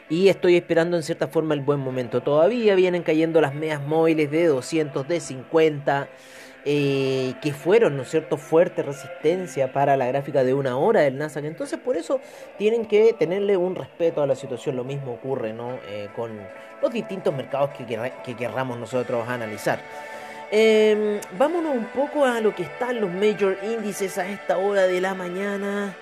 Y 0.09 0.29
estoy 0.29 0.55
esperando 0.55 0.97
en 0.97 1.03
cierta 1.03 1.27
forma 1.27 1.53
el 1.53 1.61
buen 1.61 1.79
momento. 1.79 2.21
Todavía 2.21 2.73
vienen 2.73 3.03
cayendo 3.03 3.41
las 3.41 3.53
medias 3.53 3.81
móviles 3.81 4.31
de 4.31 4.47
200, 4.47 5.07
de 5.07 5.19
50. 5.19 6.09
Eh, 6.71 7.33
que 7.41 7.51
fueron, 7.51 7.97
¿no 7.97 8.05
cierto?, 8.05 8.37
fuerte 8.37 8.83
resistencia 8.83 9.73
para 9.73 9.97
la 9.97 10.05
gráfica 10.05 10.43
de 10.43 10.53
una 10.53 10.77
hora 10.77 11.01
del 11.01 11.17
Nasdaq. 11.17 11.45
Entonces, 11.45 11.79
por 11.79 11.97
eso 11.97 12.21
tienen 12.59 12.85
que 12.85 13.13
tenerle 13.13 13.57
un 13.57 13.73
respeto 13.73 14.21
a 14.21 14.27
la 14.27 14.35
situación. 14.35 14.75
Lo 14.75 14.83
mismo 14.83 15.13
ocurre, 15.13 15.51
¿no?, 15.51 15.79
eh, 15.87 16.09
con 16.15 16.39
los 16.79 16.93
distintos 16.93 17.33
mercados 17.33 17.71
que, 17.71 18.11
que 18.23 18.35
querramos 18.35 18.77
nosotros 18.77 19.27
analizar. 19.27 19.79
Em, 20.51 21.19
vámonos 21.39 21.75
un 21.75 21.85
poco 21.85 22.23
a 22.23 22.39
lo 22.39 22.53
que 22.53 22.61
están 22.61 23.01
los 23.01 23.09
major 23.09 23.57
índices 23.63 24.19
a 24.19 24.27
esta 24.29 24.59
hora 24.59 24.83
de 24.83 25.01
la 25.01 25.15
mañana, 25.15 25.95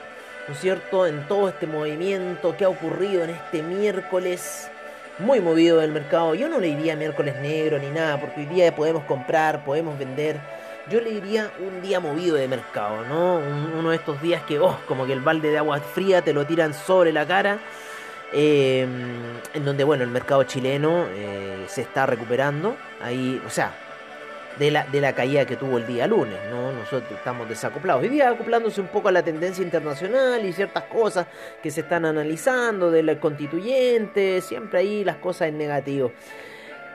¿no 0.50 0.54
es 0.54 0.60
cierto?, 0.60 1.08
en 1.08 1.30
todo 1.30 1.48
este 1.48 1.66
movimiento 1.66 2.58
que 2.58 2.66
ha 2.66 2.70
ocurrido 2.70 3.24
en 3.24 3.30
este 3.30 3.64
miércoles 3.64 4.70
muy 5.20 5.40
movido 5.40 5.80
del 5.80 5.92
mercado. 5.92 6.36
Yo 6.36 6.50
no 6.50 6.60
le 6.60 6.68
diría 6.68 6.96
miércoles 6.96 7.36
negro 7.42 7.80
ni 7.80 7.90
nada, 7.90 8.20
porque 8.20 8.42
hoy 8.42 8.46
día 8.48 8.76
podemos 8.76 9.04
comprar, 9.04 9.64
podemos 9.66 9.98
vender. 9.98 10.40
Yo 10.90 11.02
le 11.02 11.12
diría 11.12 11.52
un 11.60 11.82
día 11.82 12.00
movido 12.00 12.36
de 12.36 12.48
mercado, 12.48 13.04
¿no? 13.06 13.42
uno 13.78 13.90
de 13.90 13.98
estos 13.98 14.22
días 14.22 14.42
que, 14.44 14.58
oh, 14.60 14.78
como 14.88 15.06
que 15.06 15.14
el 15.14 15.20
balde 15.20 15.52
de 15.52 15.58
agua 15.58 15.80
fría 15.80 16.22
te 16.22 16.34
lo 16.34 16.46
tiran 16.46 16.74
sobre 16.74 17.12
la 17.12 17.26
cara. 17.26 17.60
Em, 18.34 19.40
en 19.54 19.66
donde, 19.66 19.84
bueno, 19.84 20.04
el 20.04 20.10
mercado 20.10 20.44
chileno 20.44 21.06
eh, 21.10 21.66
se 21.68 21.82
está 21.82 22.06
recuperando. 22.06 22.76
Ahí, 23.02 23.42
o 23.46 23.50
sea, 23.50 23.74
de 24.60 24.72
la, 24.72 24.86
de 24.86 25.02
la 25.02 25.14
caída 25.14 25.46
que 25.46 25.56
tuvo 25.56 25.78
el 25.78 25.88
día 25.88 26.08
lunes, 26.08 26.40
¿no? 26.50 26.72
Nosotros 26.72 27.12
estamos 27.12 27.48
desacoplados. 27.48 28.04
Hoy 28.04 28.10
día 28.10 28.30
acoplándose 28.30 28.82
un 28.82 28.88
poco 28.88 29.10
a 29.10 29.12
la 29.12 29.24
tendencia 29.24 29.64
internacional 29.64 30.46
y 30.46 30.54
ciertas 30.54 30.84
cosas 30.86 31.28
que 31.62 31.72
se 31.72 31.82
están 31.82 32.06
analizando 32.06 32.92
del 32.92 33.20
constituyente, 33.20 34.42
siempre 34.42 34.80
ahí 34.80 35.04
las 35.04 35.18
cosas 35.18 35.50
en 35.50 35.58
negativo. 35.58 36.12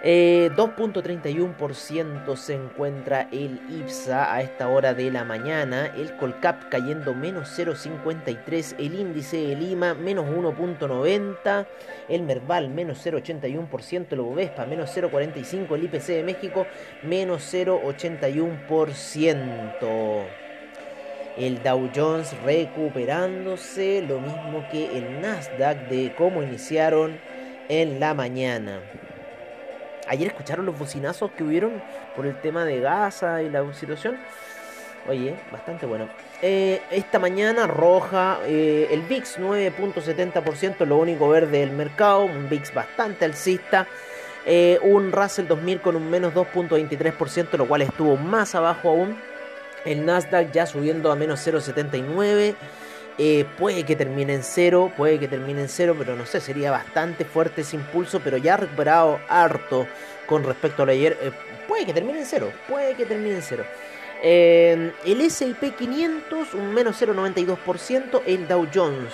2.31% 0.02 2.32
eh, 2.32 2.36
se 2.36 2.54
encuentra 2.54 3.28
el 3.30 3.60
IPSA 3.70 4.34
a 4.34 4.42
esta 4.42 4.68
hora 4.68 4.94
de 4.94 5.12
la 5.12 5.22
mañana, 5.22 5.92
el 5.96 6.16
Colcap 6.16 6.68
cayendo 6.68 7.14
menos 7.14 7.56
0.53, 7.56 8.74
el 8.80 8.96
índice 8.96 9.36
de 9.36 9.54
Lima 9.54 9.94
menos 9.94 10.26
1.90, 10.26 11.68
el 12.08 12.22
Merval 12.22 12.70
menos 12.70 13.06
0.81%, 13.06 14.06
el 14.10 14.20
Bovespa 14.20 14.66
menos 14.66 14.90
0.45, 14.96 15.76
el 15.76 15.84
IPC 15.84 16.06
de 16.06 16.24
México 16.24 16.66
menos 17.04 17.54
0.81%. 17.54 20.24
El 21.38 21.62
Dow 21.62 21.88
Jones 21.94 22.36
recuperándose, 22.42 24.04
lo 24.06 24.20
mismo 24.20 24.66
que 24.70 24.98
el 24.98 25.20
Nasdaq 25.20 25.88
de 25.88 26.12
cómo 26.18 26.42
iniciaron 26.42 27.18
en 27.68 28.00
la 28.00 28.14
mañana. 28.14 28.80
Ayer 30.12 30.28
escucharon 30.28 30.66
los 30.66 30.78
bocinazos 30.78 31.30
que 31.30 31.42
hubieron 31.42 31.82
por 32.14 32.26
el 32.26 32.38
tema 32.38 32.66
de 32.66 32.80
Gaza 32.80 33.42
y 33.42 33.48
la 33.48 33.64
situación. 33.72 34.18
Oye, 35.08 35.34
bastante 35.50 35.86
bueno. 35.86 36.06
Eh, 36.42 36.82
esta 36.90 37.18
mañana 37.18 37.66
roja 37.66 38.38
eh, 38.44 38.88
el 38.90 39.00
VIX 39.00 39.38
9.70%, 39.38 40.84
lo 40.84 40.98
único 40.98 41.30
verde 41.30 41.60
del 41.60 41.70
mercado, 41.70 42.26
un 42.26 42.50
VIX 42.50 42.74
bastante 42.74 43.24
alcista. 43.24 43.86
Eh, 44.44 44.78
un 44.82 45.12
Russell 45.12 45.46
2000 45.46 45.80
con 45.80 45.96
un 45.96 46.10
menos 46.10 46.34
2.23%, 46.34 47.56
lo 47.56 47.66
cual 47.66 47.80
estuvo 47.80 48.18
más 48.18 48.54
abajo 48.54 48.90
aún. 48.90 49.16
El 49.86 50.04
Nasdaq 50.04 50.52
ya 50.52 50.66
subiendo 50.66 51.10
a 51.10 51.16
menos 51.16 51.40
0.79. 51.46 52.54
puede 53.58 53.84
que 53.84 53.96
termine 53.96 54.34
en 54.34 54.42
cero, 54.42 54.92
puede 54.96 55.18
que 55.18 55.28
termine 55.28 55.62
en 55.62 55.68
cero, 55.68 55.94
pero 55.98 56.16
no 56.16 56.26
sé, 56.26 56.40
sería 56.40 56.70
bastante 56.70 57.24
fuerte 57.24 57.60
ese 57.60 57.76
impulso, 57.76 58.20
pero 58.20 58.36
ya 58.36 58.54
ha 58.54 58.56
recuperado 58.58 59.20
harto 59.28 59.86
con 60.26 60.44
respecto 60.44 60.82
a 60.82 60.86
lo 60.86 60.92
ayer. 60.92 61.16
puede 61.68 61.86
que 61.86 61.92
termine 61.92 62.20
en 62.20 62.26
cero, 62.26 62.52
puede 62.68 62.94
que 62.94 63.06
termine 63.06 63.36
en 63.36 63.42
cero. 63.42 63.64
Eh, 64.22 64.92
el 65.04 65.20
S&P 65.20 65.72
500 65.72 66.54
un 66.54 66.72
menos 66.72 67.00
0,92%, 67.02 68.22
el 68.26 68.46
Dow 68.46 68.68
Jones 68.72 69.12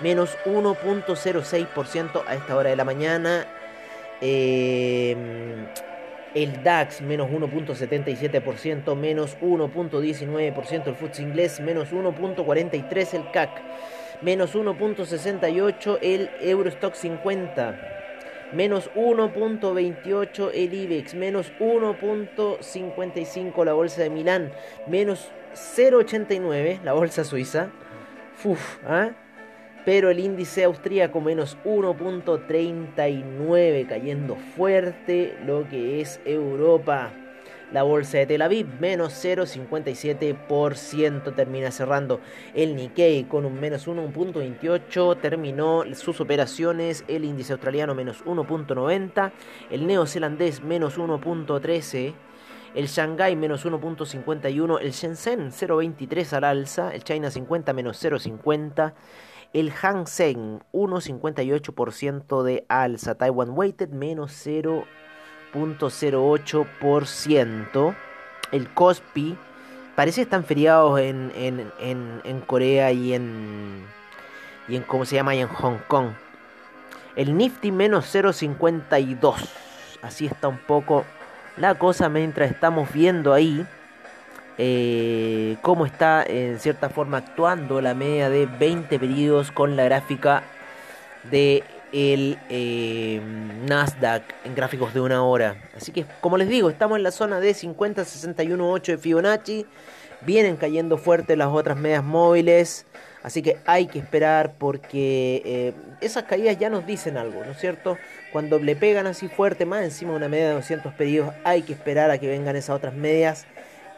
menos 0.00 0.36
1.06% 0.44 2.22
a 2.26 2.34
esta 2.34 2.56
hora 2.56 2.70
de 2.70 2.76
la 2.76 2.84
mañana. 2.84 3.46
Eh, 4.20 5.16
el 6.34 6.62
DAX 6.62 7.00
menos 7.00 7.30
1.77%, 7.30 8.96
menos 8.96 9.38
1.19% 9.40 10.86
el 10.86 10.94
FTSE 10.94 11.22
inglés, 11.22 11.60
menos 11.60 11.92
1.43% 11.92 13.14
el 13.14 13.30
CAC, 13.30 13.62
menos 14.22 14.54
1.68% 14.54 15.98
el 16.02 16.30
Eurostock 16.40 16.94
50 16.94 17.98
menos 18.52 18.90
1.28 18.94 20.50
el 20.54 20.74
IBEX, 20.74 21.14
menos 21.14 21.52
1.55 21.60 23.64
la 23.64 23.72
bolsa 23.74 24.02
de 24.02 24.10
Milán, 24.10 24.52
menos 24.86 25.30
0.89 25.54 26.82
la 26.82 26.92
bolsa 26.92 27.24
suiza. 27.24 27.70
Uf, 28.44 28.78
¿ah? 28.86 29.10
Pero 29.88 30.10
el 30.10 30.20
índice 30.20 30.64
austríaco 30.64 31.22
menos 31.22 31.56
1.39 31.64 33.88
cayendo 33.88 34.36
fuerte 34.36 35.34
lo 35.46 35.66
que 35.66 36.02
es 36.02 36.20
Europa. 36.26 37.10
La 37.72 37.84
bolsa 37.84 38.18
de 38.18 38.26
Tel 38.26 38.42
Aviv 38.42 38.66
menos 38.80 39.14
0,57% 39.24 41.34
termina 41.34 41.70
cerrando. 41.70 42.20
El 42.54 42.76
Nikkei 42.76 43.24
con 43.24 43.46
un 43.46 43.58
menos 43.58 43.88
1.28 43.88 45.22
terminó 45.22 45.84
sus 45.94 46.20
operaciones. 46.20 47.02
El 47.08 47.24
índice 47.24 47.54
australiano 47.54 47.94
menos 47.94 48.22
1.90. 48.26 49.32
El 49.70 49.86
neozelandés 49.86 50.62
menos 50.62 50.98
1.13. 50.98 52.12
El 52.74 52.88
Shanghai 52.88 53.36
menos 53.36 53.64
1.51. 53.64 54.80
El 54.82 54.92
Shenzhen 54.92 55.50
0.23 55.50 56.34
al 56.34 56.44
alza. 56.44 56.94
El 56.94 57.04
China 57.04 57.30
50 57.30 57.72
menos 57.72 58.04
0.50. 58.04 58.92
El 59.52 59.72
Hang 59.72 60.06
Seng 60.06 60.60
1.58% 60.72 62.42
de 62.42 62.64
alza. 62.68 63.16
Taiwan 63.16 63.50
Weighted 63.50 63.90
menos 63.90 64.32
0. 64.34 64.86
0.08%. 65.52 67.94
El 68.52 68.68
Kospi 68.70 69.36
parece 69.94 70.16
que 70.16 70.22
están 70.22 70.42
feriados 70.44 70.98
en, 71.00 71.30
en, 71.34 71.70
en, 72.24 72.40
Corea 72.40 72.90
y 72.92 73.12
en, 73.14 73.84
y 74.68 74.76
en, 74.76 74.84
¿cómo 74.84 75.04
se 75.04 75.16
llama? 75.16 75.34
Y 75.34 75.40
en 75.40 75.48
Hong 75.48 75.78
Kong. 75.88 76.12
El 77.16 77.36
Nifty 77.36 77.72
menos 77.72 78.14
0.52. 78.14 79.34
Así 80.02 80.26
está 80.26 80.46
un 80.48 80.58
poco 80.58 81.04
la 81.56 81.74
cosa 81.74 82.08
mientras 82.08 82.48
estamos 82.50 82.92
viendo 82.92 83.34
ahí 83.34 83.66
eh, 84.58 85.56
cómo 85.62 85.86
está 85.86 86.24
en 86.24 86.58
cierta 86.58 86.88
forma 86.88 87.18
actuando 87.18 87.80
la 87.80 87.94
media 87.94 88.28
de 88.28 88.46
20 88.46 88.98
periodos 88.98 89.52
con 89.52 89.76
la 89.76 89.84
gráfica 89.84 90.42
de 91.30 91.62
el 91.92 92.38
eh, 92.50 93.20
Nasdaq 93.66 94.22
en 94.44 94.56
gráficos 94.56 94.92
de 94.92 95.00
una 95.00 95.22
hora. 95.22 95.56
Así 95.76 95.92
que, 95.92 96.04
como 96.20 96.36
les 96.36 96.48
digo, 96.48 96.70
estamos 96.70 96.98
en 96.98 97.04
la 97.04 97.12
zona 97.12 97.40
de 97.40 97.54
50, 97.54 98.04
61, 98.04 98.70
8 98.70 98.92
de 98.92 98.98
Fibonacci. 98.98 99.66
Vienen 100.22 100.56
cayendo 100.56 100.98
fuerte 100.98 101.36
las 101.36 101.48
otras 101.48 101.78
medias 101.78 102.02
móviles. 102.02 102.84
Así 103.22 103.42
que 103.42 103.58
hay 103.64 103.86
que 103.86 104.00
esperar 104.00 104.54
porque 104.58 105.42
eh, 105.44 105.72
esas 106.00 106.24
caídas 106.24 106.58
ya 106.58 106.68
nos 106.68 106.86
dicen 106.86 107.16
algo, 107.16 107.44
¿no 107.44 107.52
es 107.52 107.58
cierto? 107.58 107.96
Cuando 108.32 108.58
le 108.58 108.74
pegan 108.74 109.06
así 109.06 109.28
fuerte, 109.28 109.66
más 109.66 109.82
encima 109.82 110.12
de 110.12 110.16
una 110.16 110.28
media 110.28 110.48
de 110.48 110.54
200 110.54 110.92
pedidos, 110.94 111.32
hay 111.44 111.62
que 111.62 111.72
esperar 111.72 112.10
a 112.10 112.18
que 112.18 112.28
vengan 112.28 112.56
esas 112.56 112.76
otras 112.76 112.94
medias 112.94 113.46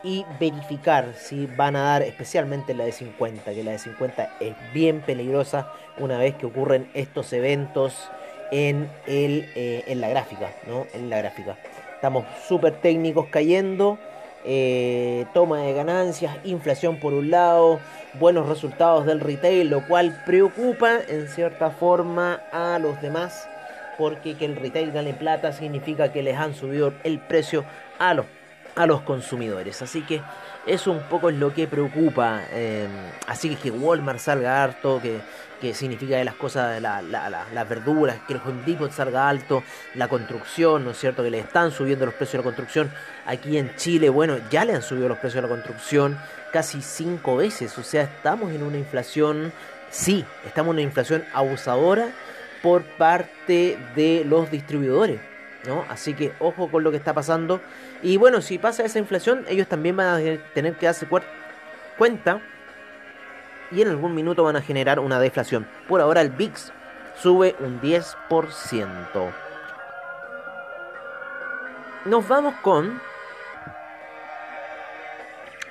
y 0.03 0.25
verificar 0.39 1.13
si 1.15 1.47
van 1.47 1.77
a 1.77 1.83
dar 1.83 2.03
especialmente 2.03 2.75
la 2.75 2.85
de 2.85 2.93
50, 2.93 3.53
que 3.53 3.65
la 3.65 3.73
de 3.73 3.79
50 3.79 4.37
es 4.41 4.55
bien 4.73 5.01
peligrosa 5.01 5.73
una 5.99 6.19
vez 6.19 6.35
que 6.37 6.47
ocurren 6.47 6.91
estos 6.95 7.33
eventos 7.33 8.11
en, 8.51 8.91
el, 9.07 9.49
eh, 9.55 9.85
en 9.87 10.01
la 10.01 10.09
gráfica, 10.09 10.51
¿no? 10.67 10.87
En 10.95 11.11
la 11.11 11.19
gráfica. 11.19 11.57
Estamos 11.95 12.25
súper 12.49 12.81
técnicos 12.81 13.27
cayendo, 13.31 13.99
eh, 14.45 15.27
toma 15.35 15.61
de 15.63 15.75
ganancias, 15.75 16.35
inflación 16.45 16.97
por 16.97 17.13
un 17.13 17.31
lado, 17.31 17.79
buenos 18.15 18.49
resultados 18.49 19.05
del 19.05 19.21
retail, 19.21 19.69
lo 19.69 19.87
cual 19.87 20.23
preocupa 20.25 20.99
en 21.09 21.29
cierta 21.29 21.71
forma 21.71 22.41
a 22.53 22.79
los 22.79 23.01
demás, 23.03 23.47
porque 23.99 24.35
que 24.35 24.47
el 24.47 24.57
retail 24.57 24.93
gane 24.93 25.13
plata 25.13 25.53
significa 25.53 26.11
que 26.11 26.23
les 26.23 26.39
han 26.39 26.55
subido 26.55 26.95
el 27.05 27.19
precio 27.19 27.65
a 27.99 28.15
los 28.15 28.25
a 28.81 28.87
los 28.87 29.03
consumidores. 29.03 29.83
Así 29.83 30.03
que 30.03 30.23
eso 30.67 30.91
un 30.93 31.03
poco 31.03 31.31
es 31.31 31.37
lo 31.37 31.53
que 31.53 31.67
preocupa. 31.67 32.43
Em, 32.53 32.91
así 33.27 33.51
que 33.51 33.57
que 33.57 33.71
Walmart 33.71 34.19
salga 34.19 34.63
harto, 34.63 35.01
que, 35.01 35.21
que 35.61 35.75
significa 35.75 36.17
que 36.17 36.25
las 36.25 36.35
cosas, 36.35 36.81
la, 36.81 37.03
las 37.03 37.69
verduras, 37.69 38.19
que 38.27 38.35
el 38.35 38.41
Home 38.45 38.63
Depot 38.65 38.91
salga 38.91 39.29
alto, 39.29 39.63
la 39.95 40.09
construcción, 40.09 40.85
¿no 40.85 40.93
es 40.93 40.99
cierto? 40.99 41.23
Que 41.23 41.31
le 41.31 41.41
están 41.41 41.73
subiendo 41.73 42.07
los 42.07 42.15
precios 42.15 42.33
de 42.33 42.39
la 42.39 42.45
construcción. 42.45 42.91
Aquí 43.27 43.59
en 43.59 43.75
Chile, 43.77 44.09
bueno, 44.09 44.39
ya 44.51 44.65
le 44.65 44.75
han 44.75 44.83
subido 44.83 45.09
los 45.09 45.19
precios 45.19 45.43
de 45.43 45.49
la 45.49 45.55
construcción 45.55 46.19
casi 46.53 46.83
cinco 46.83 47.37
veces. 47.37 47.77
O 47.79 47.83
sea, 47.83 48.03
estamos 48.03 48.53
en 48.53 48.63
una 48.63 48.79
inflación, 48.79 49.53
sí, 49.91 50.25
estamos 50.47 50.71
en 50.71 50.77
una 50.77 50.83
inflación 50.83 51.25
abusadora 51.33 52.11
por 52.63 52.83
parte 52.83 53.79
de 53.95 54.25
los 54.27 54.51
distribuidores. 54.51 55.30
¿No? 55.67 55.85
Así 55.89 56.15
que 56.15 56.33
ojo 56.39 56.71
con 56.71 56.83
lo 56.83 56.91
que 56.91 56.97
está 56.97 57.15
pasando. 57.15 57.61
Y 58.03 58.17
bueno, 58.17 58.41
si 58.41 58.59
pasa 58.59 58.85
esa 58.85 58.99
inflación, 58.99 59.45
ellos 59.49 59.69
también 59.69 59.97
van 59.97 60.07
a 60.07 60.53
tener 60.55 60.77
que 60.77 60.87
darse 60.87 61.07
cuenta 61.99 62.41
y 63.71 63.83
en 63.83 63.89
algún 63.89 64.15
minuto 64.15 64.45
van 64.45 64.57
a 64.57 64.63
generar 64.63 64.99
una 64.99 65.21
deflación. 65.21 65.67
Por 65.89 66.01
ahora 66.01 66.21
el 66.21 66.31
VIX 66.31 66.73
sube 67.21 67.55
un 67.61 67.81
10%. 67.81 69.33
Nos 72.07 72.29
vamos 72.29 72.55
con 72.63 73.01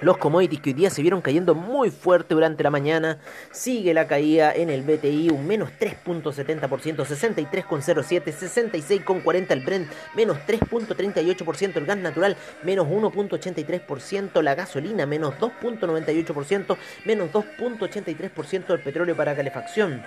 los 0.02 0.18
commodities 0.18 0.62
que 0.62 0.70
hoy 0.70 0.74
día 0.74 0.90
se 0.90 1.02
vieron 1.02 1.22
cayendo 1.22 1.56
muy 1.56 1.92
fuerte 1.92 2.34
durante 2.34 2.64
la 2.64 2.70
mañana. 2.70 3.20
Sigue 3.52 3.94
la 3.94 4.08
caída 4.08 4.54
en 4.54 4.70
el 4.70 4.84
BTI, 4.84 5.30
un 5.30 5.48
menos 5.48 5.70
3.70%, 5.80 7.06
63,07, 7.06 8.24
66,40 8.24 9.52
el 9.52 9.62
Brent, 9.62 9.92
menos 10.16 10.38
3.38% 10.48 11.78
el 11.78 11.86
gas 11.86 11.98
natural, 11.98 12.38
menos 12.64 12.88
1.83% 12.88 14.42
la 14.42 14.56
gasolina, 14.56 15.06
menos 15.06 15.36
2.98%, 15.40 16.78
menos 17.06 17.32
2.83% 17.32 18.74
el 18.74 18.80
petróleo 18.80 19.16
para 19.16 19.36
calefacción. 19.36 20.04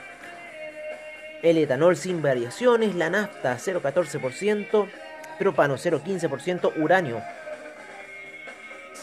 El 1.43 1.59
etanol 1.59 1.97
sin 1.97 2.23
variaciones, 2.23 2.95
la 2.95 3.11
nafta 3.11 3.59
0.14%, 3.59 4.87
propano 5.39 5.75
0.15%, 5.75 6.73
uranio 6.77 7.21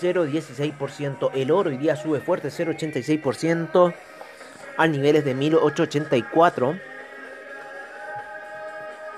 0,16%. 0.01 1.31
El 1.33 1.51
oro 1.51 1.69
hoy 1.69 1.77
día 1.77 1.95
sube 1.95 2.19
fuerte, 2.19 2.49
0,86% 2.49 3.93
a 4.77 4.87
niveles 4.87 5.25
de 5.25 5.33
1884. 5.33 6.79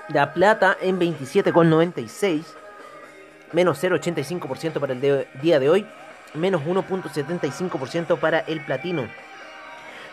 La 0.08 0.34
plata 0.34 0.76
en 0.80 0.98
27,96. 0.98 2.44
Menos 3.52 3.82
0,85% 3.82 4.80
para 4.80 4.92
el 4.92 5.26
día 5.40 5.60
de 5.60 5.70
hoy. 5.70 5.86
Menos 6.34 6.62
1,75% 6.62 8.18
para 8.18 8.40
el 8.40 8.64
platino. 8.64 9.06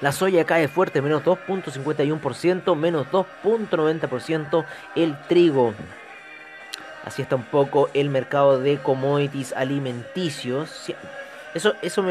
La 0.02 0.14
soya 0.14 0.46
cae 0.46 0.70
fuerte, 0.70 1.02
menos 1.02 1.24
2.51%, 1.24 2.76
menos 2.76 3.08
2.90% 3.08 4.66
el 4.96 5.22
trigo. 5.28 5.74
Así 7.10 7.24
está 7.24 7.36
un 7.36 7.44
poco 7.44 7.90
el 7.96 8.08
mercado 8.08 8.60
de 8.60 8.78
commodities 8.78 9.52
alimenticios. 9.54 10.94
Eso, 11.56 11.74
eso, 11.82 12.04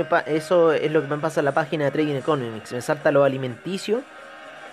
es 0.72 0.90
lo 0.90 1.02
que 1.02 1.06
me 1.06 1.18
pasa 1.18 1.40
en 1.40 1.44
la 1.44 1.52
página 1.52 1.84
de 1.84 1.92
Trading 1.92 2.16
Economics. 2.16 2.72
Me 2.72 2.80
salta 2.82 3.12
lo 3.12 3.22
alimenticio. 3.22 4.02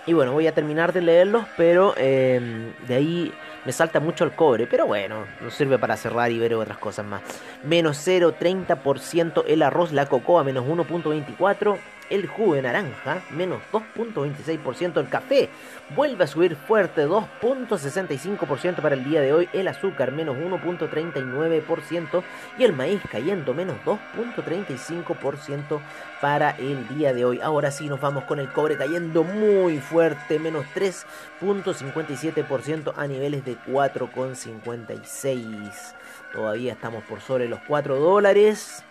Y 0.07 0.13
bueno, 0.13 0.31
voy 0.31 0.47
a 0.47 0.51
terminar 0.51 0.93
de 0.93 1.01
leerlos, 1.01 1.45
pero 1.55 1.93
eh, 1.97 2.73
de 2.87 2.95
ahí 2.95 3.33
me 3.65 3.71
salta 3.71 3.99
mucho 3.99 4.23
el 4.23 4.31
cobre. 4.31 4.65
Pero 4.65 4.87
bueno, 4.87 5.25
nos 5.41 5.53
sirve 5.53 5.77
para 5.77 5.95
cerrar 5.95 6.31
y 6.31 6.39
ver 6.39 6.55
otras 6.55 6.79
cosas 6.79 7.05
más. 7.05 7.21
Menos 7.63 7.95
0,30% 8.07 9.43
el 9.45 9.61
arroz, 9.61 9.91
la 9.91 10.07
cocoa, 10.07 10.43
menos 10.43 10.65
1,24% 10.65 11.77
el 12.09 12.27
jugo 12.27 12.55
de 12.55 12.63
naranja, 12.63 13.21
menos 13.31 13.61
2.26%. 13.71 14.99
El 14.99 15.07
café 15.09 15.49
vuelve 15.95 16.23
a 16.23 16.27
subir 16.27 16.55
fuerte, 16.55 17.07
2.65% 17.07 18.81
para 18.81 18.95
el 18.95 19.03
día 19.03 19.21
de 19.21 19.33
hoy. 19.33 19.47
El 19.53 19.67
azúcar, 19.67 20.11
menos 20.11 20.35
1.39%. 20.37 22.23
Y 22.57 22.63
el 22.63 22.73
maíz 22.73 23.03
cayendo, 23.11 23.53
menos 23.53 23.77
2.35% 23.85 25.79
para 26.21 26.49
el 26.51 26.87
día 26.89 27.13
de 27.13 27.25
hoy. 27.25 27.41
Ahora 27.41 27.71
sí 27.71 27.87
nos 27.87 27.99
vamos 28.01 28.25
con 28.25 28.39
el 28.39 28.51
cobre 28.51 28.77
cayendo 28.77 29.23
muy 29.23 29.79
fuerte, 29.79 30.37
menos 30.39 30.65
3.57% 30.75 32.93
a 32.95 33.07
niveles 33.07 33.43
de 33.45 33.57
4.56. 33.57 35.95
Todavía 36.33 36.73
estamos 36.73 37.03
por 37.03 37.21
sobre 37.21 37.47
los 37.47 37.59
4 37.67 37.97
dólares. 37.97 38.83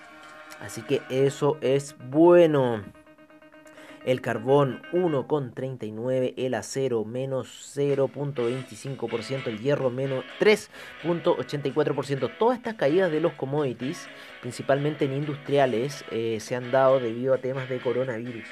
Así 0.61 0.83
que 0.83 1.03
eso 1.09 1.59
es 1.61 1.97
bueno 1.99 2.83
el 4.05 4.21
carbón 4.21 4.83
1,39, 4.93 6.35
el 6.37 6.55
acero 6.55 7.05
menos 7.05 7.75
0,25%, 7.77 9.47
el 9.47 9.61
hierro 9.61 9.91
menos 9.91 10.25
3,84%. 10.41 12.37
Todas 12.39 12.59
estas 12.59 12.75
caídas 12.75 13.11
de 13.11 13.21
los 13.21 13.33
commodities, 13.33 14.09
principalmente 14.43 15.07
en 15.07 15.15
industriales, 15.15 16.05
eh, 16.11 16.39
se 16.41 16.55
han 16.55 16.71
dado 16.71 17.01
debido 17.01 17.35
a 17.35 17.39
temas 17.39 17.69
de 17.69 17.81
coronavirus. 17.81 18.47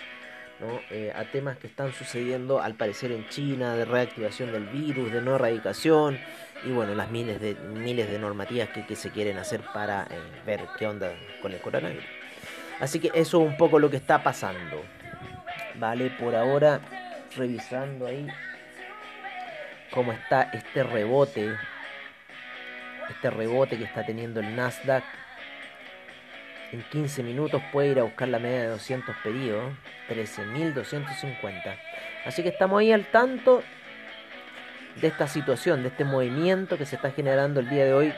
Eh, 0.90 1.12
a 1.14 1.24
temas 1.24 1.58
que 1.58 1.66
están 1.66 1.92
sucediendo 1.92 2.60
al 2.60 2.74
parecer 2.74 3.10
en 3.10 3.28
China, 3.28 3.74
de 3.74 3.84
reactivación 3.84 4.52
del 4.52 4.66
virus, 4.66 5.12
de 5.12 5.20
no 5.20 5.34
erradicación 5.34 6.18
y 6.64 6.70
bueno, 6.70 6.94
las 6.94 7.10
miles 7.10 7.40
de, 7.40 7.54
miles 7.54 8.08
de 8.08 8.18
normativas 8.20 8.68
que, 8.68 8.94
se 8.94 9.10
quieren 9.10 9.38
hacer 9.38 9.62
para 9.74 10.04
eh, 10.04 10.18
ver 10.46 10.60
qué 10.78 10.86
onda 10.86 11.12
con 11.40 11.50
el 11.52 11.60
coronavirus. 11.60 12.04
Así 12.78 13.00
que 13.00 13.08
eso 13.08 13.42
es 13.42 13.48
un 13.50 13.56
poco 13.56 13.80
lo 13.80 13.90
que 13.90 13.96
está 13.96 14.22
pasando. 14.22 14.82
Vale, 15.76 16.10
por 16.10 16.34
ahora 16.34 16.80
revisando 17.36 18.06
ahí 18.06 18.26
cómo 19.90 20.12
está 20.12 20.42
este 20.52 20.82
rebote. 20.82 21.54
Este 23.08 23.30
rebote 23.30 23.76
que 23.78 23.84
está 23.84 24.04
teniendo 24.04 24.40
el 24.40 24.54
Nasdaq. 24.54 25.04
En 26.72 26.82
15 26.82 27.22
minutos 27.22 27.62
puede 27.72 27.88
ir 27.88 27.98
a 27.98 28.04
buscar 28.04 28.28
la 28.28 28.38
media 28.38 28.62
de 28.62 28.68
200 28.68 29.14
pedidos. 29.22 29.72
13.250. 30.08 31.76
Así 32.24 32.42
que 32.42 32.50
estamos 32.50 32.80
ahí 32.80 32.92
al 32.92 33.06
tanto 33.06 33.62
de 35.00 35.08
esta 35.08 35.26
situación, 35.26 35.82
de 35.82 35.88
este 35.88 36.04
movimiento 36.04 36.76
que 36.76 36.86
se 36.86 36.96
está 36.96 37.10
generando 37.10 37.60
el 37.60 37.68
día 37.68 37.84
de 37.84 37.94
hoy 37.94 38.14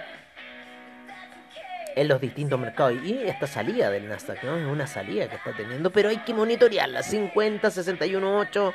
en 1.94 2.08
los 2.08 2.20
distintos 2.20 2.58
mercados. 2.58 2.94
Y 3.04 3.22
esta 3.24 3.46
salida 3.46 3.90
del 3.90 4.08
Nasdaq, 4.08 4.42
¿no? 4.44 4.56
Es 4.56 4.66
una 4.66 4.86
salida 4.86 5.28
que 5.28 5.36
está 5.36 5.52
teniendo, 5.52 5.90
pero 5.90 6.08
hay 6.08 6.18
que 6.18 6.34
monitorearla. 6.34 7.02
50, 7.02 7.70
61, 7.70 8.38
8. 8.38 8.74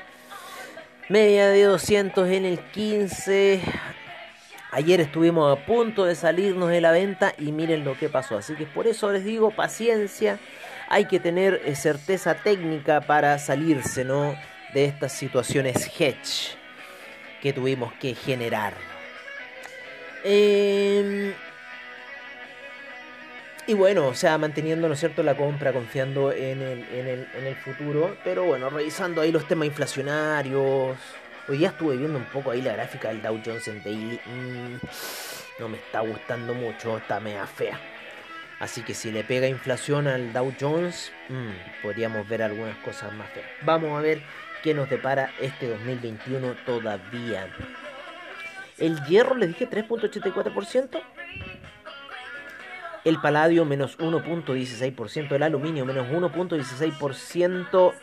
Media 1.09 1.49
de 1.49 1.63
200 1.63 2.29
en 2.29 2.45
el 2.45 2.59
15. 2.59 3.61
Ayer 4.71 5.01
estuvimos 5.01 5.57
a 5.57 5.65
punto 5.65 6.05
de 6.05 6.13
salirnos 6.15 6.69
de 6.69 6.81
la 6.81 6.91
venta 6.91 7.33
y 7.37 7.51
miren 7.51 7.83
lo 7.83 7.97
que 7.97 8.09
pasó. 8.09 8.37
Así 8.37 8.53
que 8.53 8.65
por 8.65 8.85
eso 8.87 9.11
les 9.11 9.23
digo, 9.23 9.51
paciencia. 9.51 10.39
Hay 10.87 11.05
que 11.05 11.19
tener 11.19 11.61
eh, 11.65 11.75
certeza 11.75 12.35
técnica 12.35 13.01
para 13.01 13.37
salirse, 13.39 14.03
¿no? 14.05 14.35
De 14.73 14.85
estas 14.85 15.11
situaciones 15.11 15.87
hedge 15.99 16.55
que 17.41 17.53
tuvimos 17.53 17.93
que 17.93 18.13
generar. 18.13 18.73
Eh, 20.23 21.33
y 23.69 23.75
bueno, 23.75 24.07
o 24.07 24.15
sea, 24.15 24.35
manteniendo, 24.39 24.87
¿no 24.87 24.95
es 24.95 24.99
cierto?, 24.99 25.21
la 25.21 25.37
compra, 25.37 25.71
confiando 25.71 26.31
en 26.31 26.59
el, 26.59 26.83
en 26.91 27.07
el, 27.07 27.27
en 27.35 27.45
el 27.45 27.55
futuro. 27.55 28.17
Pero 28.23 28.43
bueno, 28.45 28.67
revisando 28.71 29.21
ahí 29.21 29.31
los 29.31 29.47
temas 29.47 29.67
inflacionarios. 29.67 30.97
Hoy 31.47 31.59
ya 31.59 31.67
estuve 31.67 31.95
viendo 31.95 32.17
un 32.17 32.25
poco 32.25 32.49
ahí 32.49 32.63
la 32.63 32.73
gráfica 32.73 33.09
del 33.09 33.21
Dow 33.21 33.39
Jones 33.45 33.67
en 33.67 33.83
Daily. 33.83 34.19
Mm, 34.25 34.75
no 35.59 35.69
me 35.69 35.77
está 35.77 35.99
gustando 35.99 36.55
mucho, 36.55 36.97
está 36.97 37.19
media 37.19 37.45
fea. 37.45 37.79
Así 38.59 38.81
que 38.81 38.95
si 38.95 39.11
le 39.11 39.23
pega 39.23 39.47
inflación 39.47 40.07
al 40.07 40.33
Dow 40.33 40.51
Jones, 40.59 41.11
mm, 41.27 41.83
podríamos 41.83 42.27
ver 42.27 42.41
algunas 42.41 42.75
cosas 42.77 43.13
más 43.13 43.29
feas. 43.29 43.45
Vamos 43.61 43.95
a 43.95 44.01
ver 44.01 44.23
qué 44.63 44.73
nos 44.73 44.89
depara 44.89 45.31
este 45.39 45.69
2021 45.69 46.55
todavía. 46.65 47.47
El 48.79 48.99
hierro, 49.05 49.35
le 49.35 49.45
dije 49.45 49.69
3.84% 49.69 50.99
el 53.09 53.19
paladio 53.19 53.65
menos 53.65 53.97
1.16%, 53.97 55.31
el 55.31 55.43
aluminio 55.43 55.83
menos 55.83 56.07
1.16%, 56.07 57.93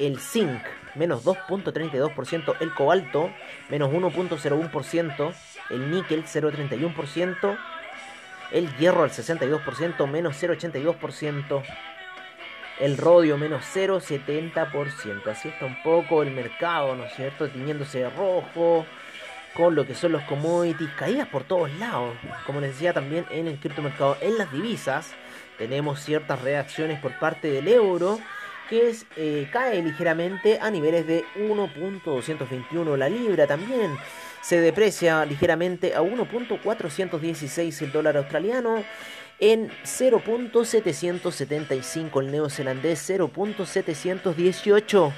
el 0.00 0.18
zinc 0.18 0.60
menos 0.96 1.24
2.32%, 1.24 2.56
el 2.60 2.74
cobalto 2.74 3.30
menos 3.70 3.90
1.01%, 3.90 5.34
el 5.70 5.90
níquel 5.90 6.24
0.31%, 6.24 7.58
el 8.50 8.76
hierro 8.76 9.04
al 9.04 9.10
62% 9.10 10.10
menos 10.10 10.42
0.82%, 10.42 11.62
el 12.80 12.98
rodio 12.98 13.38
menos 13.38 13.62
0.70%. 13.72 15.26
Así 15.28 15.48
está 15.48 15.64
un 15.64 15.80
poco 15.84 16.24
el 16.24 16.32
mercado, 16.32 16.96
¿no 16.96 17.04
es 17.04 17.14
cierto? 17.14 17.48
Tiñéndose 17.48 18.00
de 18.00 18.10
rojo 18.10 18.84
con 19.56 19.74
lo 19.74 19.86
que 19.86 19.94
son 19.94 20.12
los 20.12 20.22
commodities 20.24 20.90
caídas 20.98 21.28
por 21.28 21.44
todos 21.44 21.70
lados. 21.78 22.14
Como 22.44 22.60
les 22.60 22.72
decía 22.72 22.92
también 22.92 23.24
en 23.30 23.46
el 23.46 23.58
criptomercado, 23.58 24.18
en 24.20 24.36
las 24.36 24.52
divisas 24.52 25.14
tenemos 25.58 26.00
ciertas 26.00 26.42
reacciones 26.42 27.00
por 27.00 27.18
parte 27.18 27.50
del 27.50 27.66
euro 27.68 28.20
que 28.68 28.90
es, 28.90 29.06
eh, 29.16 29.48
cae 29.52 29.82
ligeramente 29.82 30.58
a 30.60 30.70
niveles 30.70 31.06
de 31.06 31.24
1.221 31.36 32.96
la 32.96 33.08
libra 33.08 33.46
también. 33.46 33.96
Se 34.42 34.60
deprecia 34.60 35.24
ligeramente 35.24 35.94
a 35.94 36.02
1.416 36.02 37.82
el 37.82 37.92
dólar 37.92 38.16
australiano. 38.16 38.82
En 39.38 39.70
0.775 39.84 42.20
el 42.20 42.32
neozelandés 42.32 43.08
0.718 43.08 45.12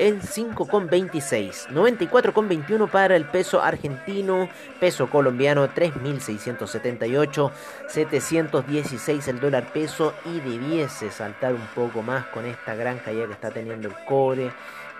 en 0.00 0.22
5,26. 0.22 1.68
94,21 1.68 2.90
para 2.90 3.14
el 3.16 3.26
peso 3.26 3.62
argentino. 3.62 4.48
Peso 4.80 5.10
colombiano 5.10 5.68
3.678. 5.68 7.50
716 7.86 9.28
el 9.28 9.40
dólar 9.40 9.72
peso. 9.72 10.14
Y 10.24 10.40
debiese 10.40 11.10
saltar 11.10 11.52
un 11.52 11.66
poco 11.74 12.02
más 12.02 12.26
con 12.26 12.46
esta 12.46 12.74
gran 12.74 12.98
caída 12.98 13.26
que 13.26 13.34
está 13.34 13.50
teniendo 13.50 13.88
el 13.88 13.94
cobre. 14.06 14.50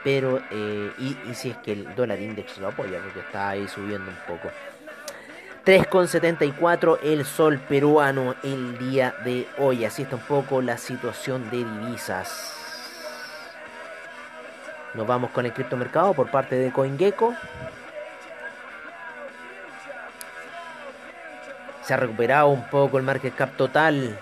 Pero, 0.05 0.41
eh, 0.51 0.93
y, 0.99 1.17
y 1.31 1.35
si 1.35 1.51
es 1.51 1.57
que 1.59 1.73
el 1.73 1.95
dólar 1.95 2.21
index 2.21 2.59
lo 2.59 2.69
apoya, 2.69 3.01
porque 3.03 3.21
está 3.21 3.51
ahí 3.51 3.67
subiendo 3.69 4.11
un 4.11 4.17
poco. 4.27 4.51
3,74 5.65 6.99
el 7.03 7.25
sol 7.25 7.59
peruano 7.59 8.35
el 8.43 8.79
día 8.79 9.15
de 9.25 9.47
hoy. 9.59 9.85
Así 9.87 10.03
está 10.03 10.17
un 10.17 10.23
poco 10.23 10.61
la 10.61 10.77
situación 10.77 11.51
de 11.51 11.59
divisas. 11.59 12.60
Nos 14.95 15.07
vamos 15.07 15.31
con 15.31 15.47
el 15.47 15.53
criptomercado 15.53 16.15
por 16.15 16.31
parte 16.31 16.57
de 16.57 16.73
CoinGecko. 16.73 17.35
Se 21.83 21.95
ha 21.95 21.97
recuperado 21.97 22.49
un 22.49 22.65
poco 22.69 22.99
el 22.99 23.05
market 23.05 23.35
cap 23.35 23.57
total. 23.57 24.19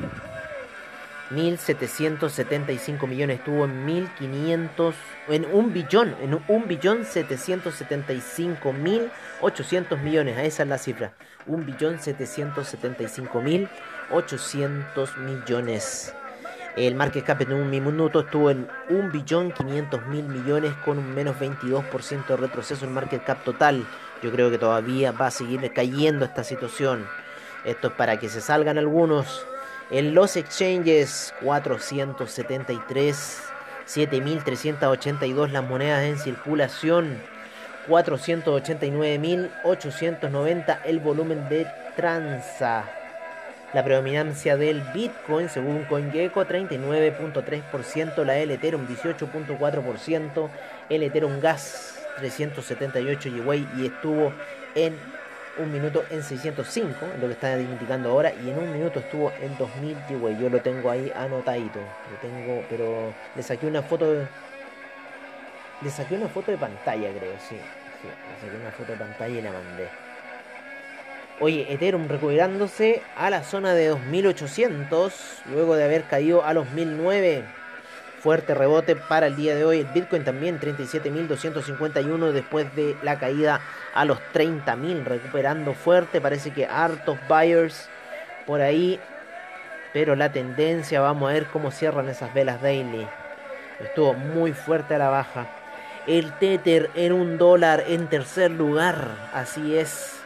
1775 1.31 3.07
millones 3.07 3.39
estuvo 3.39 3.67
en 3.67 3.85
1500 3.85 4.95
en 5.29 5.45
un 5.53 5.75
billón 5.75 6.17
en 6.23 6.41
un 6.49 6.67
billón 6.67 7.05
775 7.05 8.73
mil 8.73 9.11
800 9.43 10.01
millones 10.01 10.39
esa 10.39 10.63
es 10.63 10.69
la 10.71 10.79
cifra 10.79 11.13
un 11.47 11.67
billón 11.67 11.99
775 11.99 13.43
mil 13.43 13.69
800 14.11 15.19
millones 15.19 16.15
El 16.79 16.95
market 16.95 17.25
cap 17.25 17.41
en 17.41 17.53
un 17.53 17.69
minuto 17.69 18.21
estuvo 18.21 18.53
en 18.53 18.69
1.500.000 18.89 20.07
millones 20.07 20.73
con 20.85 20.99
un 20.99 21.13
menos 21.13 21.37
22% 21.37 22.27
de 22.29 22.37
retroceso 22.37 22.85
en 22.85 22.95
market 22.95 23.25
cap 23.25 23.43
total. 23.43 23.85
Yo 24.23 24.31
creo 24.31 24.49
que 24.49 24.59
todavía 24.59 25.11
va 25.11 25.27
a 25.27 25.33
seguir 25.33 25.73
cayendo 25.73 26.25
esta 26.25 26.45
situación. 26.45 27.05
Esto 27.65 27.89
es 27.89 27.95
para 27.95 28.21
que 28.21 28.29
se 28.29 28.41
salgan 28.41 28.79
algunos. 28.79 29.45
En 29.91 30.15
los 30.15 30.37
exchanges 30.37 31.35
473, 31.43 33.43
7.382 33.89 35.51
las 35.51 35.69
monedas 35.69 36.05
en 36.05 36.17
circulación. 36.17 37.21
489.890 37.89 40.79
el 40.85 41.01
volumen 41.01 41.49
de 41.49 41.67
transa. 41.97 42.98
La 43.75 43.85
predominancia 43.85 44.57
del 44.57 44.81
Bitcoin, 44.95 45.51
según 45.51 45.85
CoinGecko, 45.85 46.47
39.3%, 46.47 48.25
la 48.25 48.39
el 48.39 48.51
Ethereum 48.53 48.89
18.4%, 48.89 50.49
el 50.89 51.03
Ethereum 51.03 51.39
Gas 51.39 51.99
378 52.17 53.31
Gwei 53.45 53.69
y 53.77 53.87
estuvo 53.87 54.33
en 54.75 54.97
un 55.59 55.71
minuto 55.71 56.03
en 56.09 56.23
605, 56.23 56.97
lo 57.21 57.27
que 57.27 57.33
está 57.35 57.59
indicando 57.61 58.11
ahora, 58.11 58.33
y 58.33 58.49
en 58.49 58.59
un 58.59 58.73
minuto 58.73 59.01
estuvo 59.01 59.33
en 59.43 59.55
2000 59.59 59.97
Gwei. 60.19 60.39
Yo 60.39 60.49
lo 60.49 60.63
tengo 60.63 60.91
ahí 60.91 61.13
anotadito, 61.15 61.79
lo 61.79 62.17
tengo, 62.23 62.65
pero 62.71 63.13
le 63.37 63.43
saqué 63.43 63.67
una 63.67 63.83
foto 63.83 64.11
de, 64.15 64.27
saqué 65.91 66.15
una 66.15 66.29
foto 66.29 66.53
de 66.53 66.57
pantalla, 66.57 67.11
creo, 67.11 67.33
sí, 67.39 67.57
sí, 68.01 68.09
le 68.09 68.41
saqué 68.41 68.59
una 68.59 68.71
foto 68.71 68.93
de 68.93 68.99
pantalla 68.99 69.39
y 69.39 69.43
la 69.43 69.53
mandé. 69.53 70.08
Oye, 71.41 71.73
Ethereum 71.73 72.09
recuperándose 72.09 73.01
a 73.17 73.31
la 73.31 73.45
zona 73.45 73.73
de 73.73 73.87
2800 73.87 75.43
luego 75.53 75.77
de 75.77 75.85
haber 75.85 76.03
caído 76.03 76.45
a 76.45 76.53
los 76.53 76.69
1009. 76.73 77.45
Fuerte 78.21 78.55
rebote 78.55 78.97
para 78.97 79.29
el 79.29 79.37
día 79.37 79.55
de 79.55 79.65
hoy. 79.65 79.81
El 79.81 79.87
Bitcoin 79.87 80.25
también 80.25 80.59
37.251 80.59 82.33
después 82.33 82.75
de 82.75 82.97
la 83.05 83.21
caída 83.21 83.61
a 83.95 84.05
los 84.05 84.19
30.000. 84.35 85.05
Recuperando 85.05 85.75
fuerte. 85.75 86.21
Parece 86.21 86.51
que 86.51 86.67
hartos 86.67 87.17
buyers 87.29 87.89
por 88.45 88.61
ahí. 88.61 88.99
Pero 89.93 90.17
la 90.17 90.33
tendencia, 90.33 91.01
vamos 91.01 91.31
a 91.31 91.35
ver 91.35 91.47
cómo 91.47 91.71
cierran 91.71 92.09
esas 92.09 92.35
velas 92.35 92.61
daily. 92.61 93.07
Estuvo 93.79 94.13
muy 94.15 94.53
fuerte 94.53 94.97
a 94.97 94.99
la 94.99 95.09
baja. 95.09 95.47
El 96.09 96.33
Tether 96.33 96.91
en 96.97 97.13
un 97.13 97.39
dólar 97.39 97.85
en 97.87 98.09
tercer 98.09 98.51
lugar. 98.51 99.07
Así 99.33 99.77
es 99.77 100.18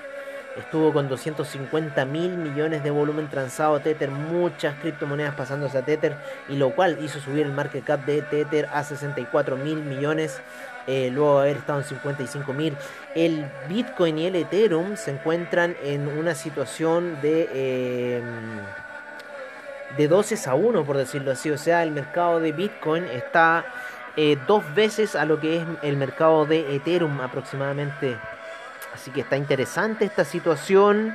estuvo 0.57 0.93
con 0.93 1.09
250 1.09 2.05
mil 2.05 2.37
millones 2.37 2.83
de 2.83 2.91
volumen 2.91 3.29
transado 3.29 3.81
Tether, 3.81 4.11
muchas 4.11 4.75
criptomonedas 4.81 5.35
pasándose 5.35 5.79
a 5.79 5.83
Tether, 5.83 6.17
y 6.49 6.57
lo 6.57 6.71
cual 6.75 6.99
hizo 7.03 7.21
subir 7.21 7.47
el 7.47 7.53
market 7.53 7.85
cap 7.85 8.05
de 8.05 8.23
Tether 8.23 8.69
a 8.73 8.85
64 8.85 9.57
mil 9.57 9.83
millones. 9.83 10.41
Eh, 10.87 11.11
luego 11.13 11.37
de 11.37 11.51
haber 11.51 11.57
estado 11.59 11.79
en 11.79 11.85
55 11.85 12.53
mil. 12.53 12.77
El 13.15 13.47
Bitcoin 13.69 14.19
y 14.19 14.27
el 14.27 14.35
Ethereum 14.35 14.97
se 14.97 15.13
encuentran 15.13 15.77
en 15.85 16.09
una 16.09 16.35
situación 16.35 17.21
de, 17.23 18.19
em, 18.19 18.61
de 19.97 20.09
12 20.09 20.51
a 20.51 20.55
1, 20.55 20.85
por 20.85 20.97
decirlo 20.97 21.31
así. 21.31 21.51
O 21.51 21.59
sea, 21.59 21.85
el 21.85 21.93
mercado 21.93 22.41
de 22.41 22.51
Bitcoin 22.51 23.05
está 23.05 23.65
eh, 24.17 24.37
dos 24.47 24.63
veces 24.75 25.15
a 25.17 25.25
lo 25.25 25.41
que 25.41 25.59
es 25.59 25.67
el 25.83 25.97
mercado 25.97 26.45
de 26.45 26.75
Ethereum 26.75 27.21
aproximadamente. 27.21 28.19
Así 28.95 29.11
que 29.11 29.23
está 29.23 29.37
interesante 29.37 30.05
esta 30.05 30.25
situación 30.25 31.15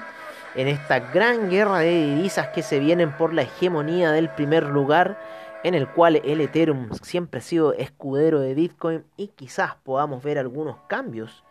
en 0.55 0.67
esta 0.67 0.99
gran 0.99 1.49
guerra 1.49 1.79
de 1.79 2.15
divisas 2.15 2.47
que 2.47 2.63
se 2.63 2.79
vienen 2.79 3.15
por 3.15 3.33
la 3.33 3.43
hegemonía 3.43 4.11
del 4.11 4.29
primer 4.29 4.63
lugar, 4.63 5.19
en 5.63 5.75
el 5.75 5.87
cual 5.87 6.15
el 6.17 6.41
Ethereum 6.41 6.89
siempre 7.03 7.39
ha 7.39 7.43
sido 7.43 7.73
escudero 7.73 8.39
de 8.39 8.55
Bitcoin 8.55 9.03
y 9.17 9.27
quizás 9.27 9.75
podamos 9.83 10.23
ver 10.23 10.39
algunos 10.39 10.77
cambios 10.87 11.43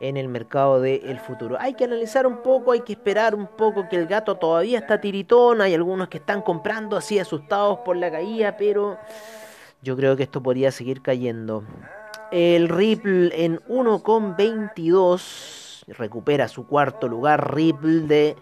en 0.00 0.16
el 0.16 0.28
mercado 0.28 0.80
del 0.80 1.20
futuro. 1.20 1.58
Hay 1.60 1.74
que 1.74 1.84
analizar 1.84 2.26
un 2.26 2.38
poco, 2.38 2.72
hay 2.72 2.80
que 2.80 2.94
esperar 2.94 3.34
un 3.34 3.46
poco 3.46 3.86
que 3.88 3.96
el 3.96 4.06
gato 4.06 4.36
todavía 4.36 4.78
está 4.78 4.98
tiritón, 4.98 5.60
hay 5.60 5.74
algunos 5.74 6.08
que 6.08 6.18
están 6.18 6.40
comprando 6.40 6.96
así 6.96 7.18
asustados 7.18 7.80
por 7.80 7.96
la 7.96 8.10
caída, 8.10 8.56
pero 8.56 8.98
yo 9.82 9.96
creo 9.96 10.16
que 10.16 10.22
esto 10.22 10.42
podría 10.42 10.70
seguir 10.70 11.02
cayendo. 11.02 11.64
El 12.30 12.68
Ripple 12.68 13.44
en 13.44 13.58
1,22 13.68 15.84
recupera 15.98 16.48
su 16.48 16.66
cuarto 16.66 17.08
lugar. 17.08 17.54
Ripple 17.54 18.00
de 18.02 18.36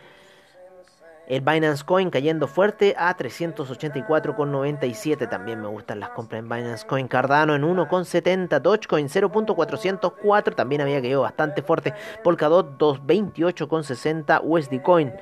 el 1.29 1.41
Binance 1.43 1.85
Coin 1.85 2.11
cayendo 2.11 2.49
fuerte 2.49 2.95
a 2.97 3.15
384,97. 3.17 5.29
También 5.29 5.61
me 5.61 5.69
gustan 5.69 6.01
las 6.01 6.09
compras 6.11 6.39
en 6.39 6.49
Binance 6.49 6.87
Coin. 6.87 7.07
Cardano 7.07 7.55
en 7.55 7.65
1,70. 7.65 8.59
Dogecoin 8.61 9.09
0.404. 9.09 10.55
También 10.55 10.81
había 10.81 11.03
caído 11.03 11.21
bastante 11.21 11.61
fuerte. 11.63 11.93
Polkadot 12.25 12.79
228,60. 12.79 14.41
USD 14.43 14.81
Coin 14.83 15.13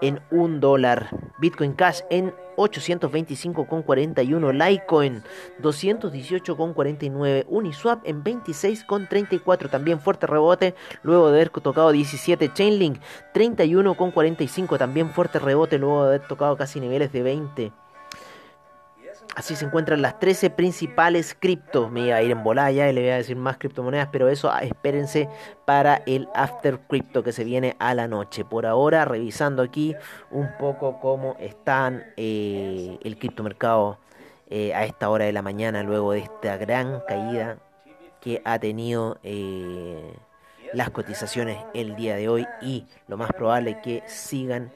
en 0.00 0.20
1 0.30 0.60
dólar. 0.60 1.08
Bitcoin 1.38 1.72
Cash 1.72 2.00
en 2.10 2.34
825,41. 2.56 4.52
Litecoin 4.52 5.22
218,49. 5.62 7.44
Uniswap 7.48 8.06
en 8.06 8.22
26,34. 8.22 9.70
También 9.70 10.00
fuerte 10.00 10.26
rebote 10.26 10.74
luego 11.02 11.30
de 11.30 11.36
haber 11.36 11.50
tocado 11.50 11.92
17. 11.92 12.52
Chainlink 12.52 13.00
31,45. 13.34 14.78
También 14.78 15.10
fuerte 15.10 15.38
rebote 15.38 15.78
luego 15.78 16.02
de 16.02 16.08
haber 16.16 16.28
tocado 16.28 16.56
casi 16.56 16.80
niveles 16.80 17.12
de 17.12 17.22
20. 17.22 17.72
Así 19.40 19.56
se 19.56 19.64
encuentran 19.64 20.02
las 20.02 20.18
13 20.18 20.50
principales 20.50 21.34
cripto. 21.34 21.88
Me 21.88 22.08
iba 22.08 22.16
a 22.16 22.22
ir 22.22 22.30
en 22.30 22.44
bolaya 22.44 22.90
y 22.90 22.92
le 22.92 23.00
voy 23.00 23.08
a 23.08 23.16
decir 23.16 23.36
más 23.36 23.56
criptomonedas, 23.56 24.10
pero 24.12 24.28
eso 24.28 24.50
ah, 24.52 24.60
espérense 24.60 25.30
para 25.64 26.02
el 26.04 26.28
After 26.34 26.78
Crypto 26.80 27.22
que 27.22 27.32
se 27.32 27.42
viene 27.42 27.74
a 27.78 27.94
la 27.94 28.06
noche. 28.06 28.44
Por 28.44 28.66
ahora, 28.66 29.06
revisando 29.06 29.62
aquí 29.62 29.96
un 30.30 30.46
poco 30.58 31.00
cómo 31.00 31.36
están 31.40 32.04
eh, 32.18 32.98
el 33.02 33.18
criptomercado 33.18 33.96
eh, 34.50 34.74
a 34.74 34.84
esta 34.84 35.08
hora 35.08 35.24
de 35.24 35.32
la 35.32 35.40
mañana, 35.40 35.82
luego 35.84 36.12
de 36.12 36.18
esta 36.18 36.58
gran 36.58 37.00
caída 37.08 37.56
que 38.20 38.42
ha 38.44 38.58
tenido 38.58 39.20
eh, 39.22 40.18
las 40.74 40.90
cotizaciones 40.90 41.56
el 41.72 41.96
día 41.96 42.14
de 42.14 42.28
hoy 42.28 42.46
y 42.60 42.84
lo 43.08 43.16
más 43.16 43.32
probable 43.32 43.80
que 43.80 44.02
sigan 44.06 44.70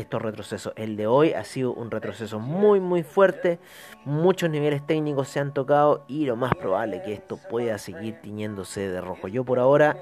estos 0.00 0.20
retrocesos. 0.22 0.72
El 0.76 0.96
de 0.96 1.06
hoy 1.06 1.32
ha 1.32 1.44
sido 1.44 1.72
un 1.72 1.90
retroceso 1.90 2.38
muy 2.38 2.80
muy 2.80 3.02
fuerte, 3.02 3.58
muchos 4.04 4.50
niveles 4.50 4.86
técnicos 4.86 5.28
se 5.28 5.40
han 5.40 5.54
tocado 5.54 6.04
y 6.08 6.26
lo 6.26 6.36
más 6.36 6.54
probable 6.54 7.02
que 7.02 7.12
esto 7.12 7.38
pueda 7.48 7.78
seguir 7.78 8.20
tiñéndose 8.20 8.88
de 8.88 9.00
rojo. 9.00 9.28
Yo 9.28 9.44
por 9.44 9.58
ahora 9.58 9.96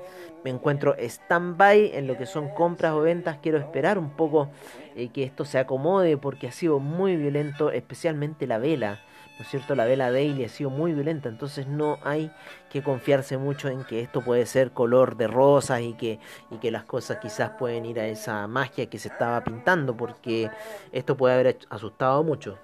me 0.45 0.51
encuentro 0.51 0.95
stand-by 0.99 1.93
en 1.95 2.07
lo 2.07 2.17
que 2.17 2.27
son 2.27 2.49
compras 2.55 2.93
o 2.93 3.01
ventas, 3.01 3.39
quiero 3.43 3.59
esperar 3.59 3.99
un 3.99 4.11
poco 4.11 4.51
eh, 4.97 5.09
que 5.09 5.25
esto 5.25 5.45
se 5.45 5.59
acomode 5.59 6.17
porque 6.17 6.49
ha 6.49 6.53
sido 6.53 6.79
muy 6.79 7.17
violento, 7.17 7.71
especialmente 7.71 8.47
la 8.47 8.59
vela 8.59 9.01
¿no 9.39 9.45
es 9.45 9.51
cierto? 9.51 9.77
La 9.77 9.85
vela 9.85 10.11
daily 10.11 10.45
ha 10.45 10.49
sido 10.49 10.69
muy 10.69 10.93
violenta, 10.93 11.29
entonces 11.29 11.69
no 11.69 11.99
hay 12.03 12.33
que 12.71 12.83
confiarse 12.83 13.39
mucho 13.39 13.69
en 13.69 13.85
que 13.85 14.01
esto 14.01 14.21
puede 14.21 14.45
ser 14.47 14.73
color 14.73 15.17
de 15.17 15.29
rosas 15.29 15.81
y 15.81 15.95
que, 15.95 16.19
y 16.51 16.57
que 16.57 16.73
las 16.73 16.85
cosas 16.85 17.19
quizás 17.19 17.51
pueden 17.51 17.87
ir 17.87 18.01
a 18.01 18.07
esa 18.09 18.49
magia 18.49 18.87
que 18.87 18.99
se 18.99 19.09
estaba 19.09 19.45
pintando, 19.45 19.97
porque 19.97 20.51
esto 20.91 21.17
puede 21.17 21.35
haber 21.35 21.59
asustado 21.71 22.25
mucho. 22.25 22.59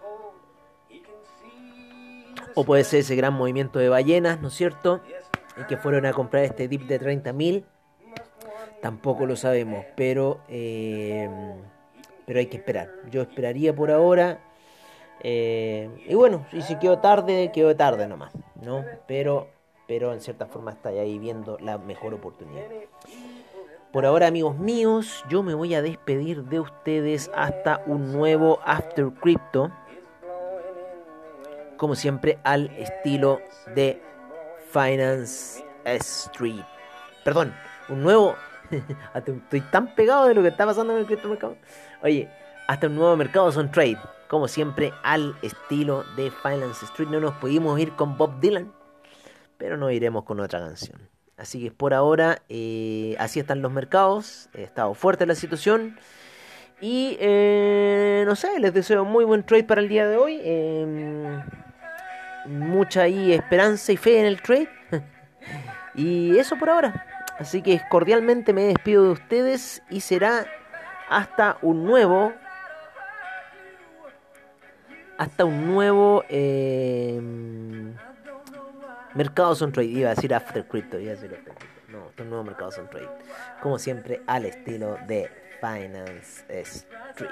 O 2.56 2.64
puede 2.64 2.82
ser 2.82 3.00
ese 3.00 3.14
gran 3.14 3.34
movimiento 3.34 3.78
de 3.78 3.88
ballenas, 3.88 4.40
¿no 4.40 4.48
es 4.48 4.54
cierto? 4.54 5.00
Y 5.56 5.64
que 5.66 5.76
fueron 5.76 6.06
a 6.06 6.12
comprar 6.12 6.42
este 6.42 6.66
dip 6.66 6.82
de 6.82 7.00
30.000. 7.00 7.64
Tampoco 8.82 9.26
lo 9.26 9.36
sabemos, 9.36 9.84
pero, 9.96 10.40
eh, 10.48 11.28
pero 12.26 12.38
hay 12.40 12.46
que 12.46 12.56
esperar. 12.56 12.90
Yo 13.10 13.22
esperaría 13.22 13.74
por 13.74 13.90
ahora 13.90 14.40
eh, 15.26 15.88
y 16.06 16.14
bueno, 16.14 16.46
y 16.52 16.60
si 16.60 16.78
quedó 16.78 16.98
tarde, 16.98 17.50
quedó 17.50 17.74
tarde 17.74 18.06
nomás, 18.06 18.34
¿no? 18.60 18.84
Pero, 19.08 19.48
pero 19.88 20.12
en 20.12 20.20
cierta 20.20 20.44
forma 20.44 20.72
está 20.72 20.90
ahí 20.90 21.18
viendo 21.18 21.56
la 21.60 21.78
mejor 21.78 22.12
oportunidad. 22.12 22.66
Por 23.90 24.04
ahora, 24.04 24.26
amigos 24.26 24.58
míos, 24.58 25.24
yo 25.30 25.42
me 25.42 25.54
voy 25.54 25.74
a 25.74 25.80
despedir 25.80 26.44
de 26.44 26.60
ustedes 26.60 27.30
hasta 27.34 27.82
un 27.86 28.12
nuevo 28.12 28.60
After 28.66 29.06
Crypto. 29.12 29.70
Como 31.78 31.94
siempre, 31.94 32.38
al 32.44 32.66
estilo 32.76 33.40
de 33.74 34.02
Finance 34.70 35.64
Street. 35.86 36.64
Perdón, 37.24 37.54
un 37.88 38.02
nuevo. 38.02 38.34
Estoy 39.14 39.60
tan 39.70 39.94
pegado 39.94 40.26
de 40.26 40.34
lo 40.34 40.42
que 40.42 40.48
está 40.48 40.66
pasando 40.66 40.92
en 40.92 40.98
el 40.98 41.06
criptomercado. 41.06 41.56
Oye, 42.02 42.28
hasta 42.66 42.88
un 42.88 42.96
nuevo 42.96 43.16
mercado 43.16 43.50
son 43.50 43.70
trade 43.70 43.98
como 44.28 44.48
siempre, 44.48 44.92
al 45.02 45.36
estilo 45.42 46.04
de 46.16 46.30
Finance 46.30 46.84
Street. 46.86 47.08
No 47.08 47.20
nos 47.20 47.34
pudimos 47.34 47.78
ir 47.78 47.92
con 47.92 48.16
Bob 48.16 48.40
Dylan, 48.40 48.72
pero 49.58 49.76
nos 49.76 49.92
iremos 49.92 50.24
con 50.24 50.40
otra 50.40 50.60
canción. 50.60 51.08
Así 51.36 51.62
que 51.62 51.70
por 51.70 51.94
ahora, 51.94 52.42
eh, 52.48 53.16
así 53.18 53.40
están 53.40 53.62
los 53.62 53.72
mercados. 53.72 54.48
Ha 54.54 54.60
estado 54.60 54.94
fuerte 54.94 55.26
la 55.26 55.34
situación. 55.34 55.98
Y 56.80 57.16
eh, 57.20 58.24
no 58.26 58.36
sé, 58.36 58.58
les 58.60 58.74
deseo 58.74 59.04
muy 59.04 59.24
buen 59.24 59.44
trade 59.44 59.64
para 59.64 59.80
el 59.80 59.88
día 59.88 60.06
de 60.06 60.16
hoy. 60.16 60.40
Em, 60.44 61.42
mucha 62.46 63.06
esperanza 63.06 63.92
y 63.92 63.96
fe 63.96 64.20
en 64.20 64.26
el 64.26 64.42
trade. 64.42 64.68
y 65.94 66.36
eso 66.38 66.56
por 66.56 66.70
ahora. 66.70 67.06
Así 67.38 67.62
que 67.62 67.80
cordialmente 67.90 68.52
me 68.52 68.64
despido 68.64 69.04
de 69.04 69.10
ustedes 69.10 69.82
y 69.90 70.00
será 70.00 70.46
hasta 71.08 71.58
un 71.62 71.84
nuevo 71.84 72.32
hasta 75.18 75.44
un 75.44 75.66
nuevo 75.66 76.24
eh, 76.28 77.20
mercado 79.14 79.56
on 79.60 79.72
trade 79.72 79.88
iba 79.88 80.10
a 80.10 80.14
decir 80.14 80.34
after 80.34 80.66
crypto 80.66 80.98
iba 80.98 81.12
a 81.12 81.14
decir 81.14 81.34
after 81.34 81.54
crypto. 81.54 81.92
no 81.92 82.06
hasta 82.06 82.22
un 82.22 82.30
nuevo 82.30 82.44
mercado 82.44 82.70
on 82.78 82.88
trade 82.90 83.08
como 83.62 83.78
siempre 83.78 84.22
al 84.26 84.46
estilo 84.46 84.98
de 85.06 85.30
Finance 85.60 86.44
Street 86.60 87.30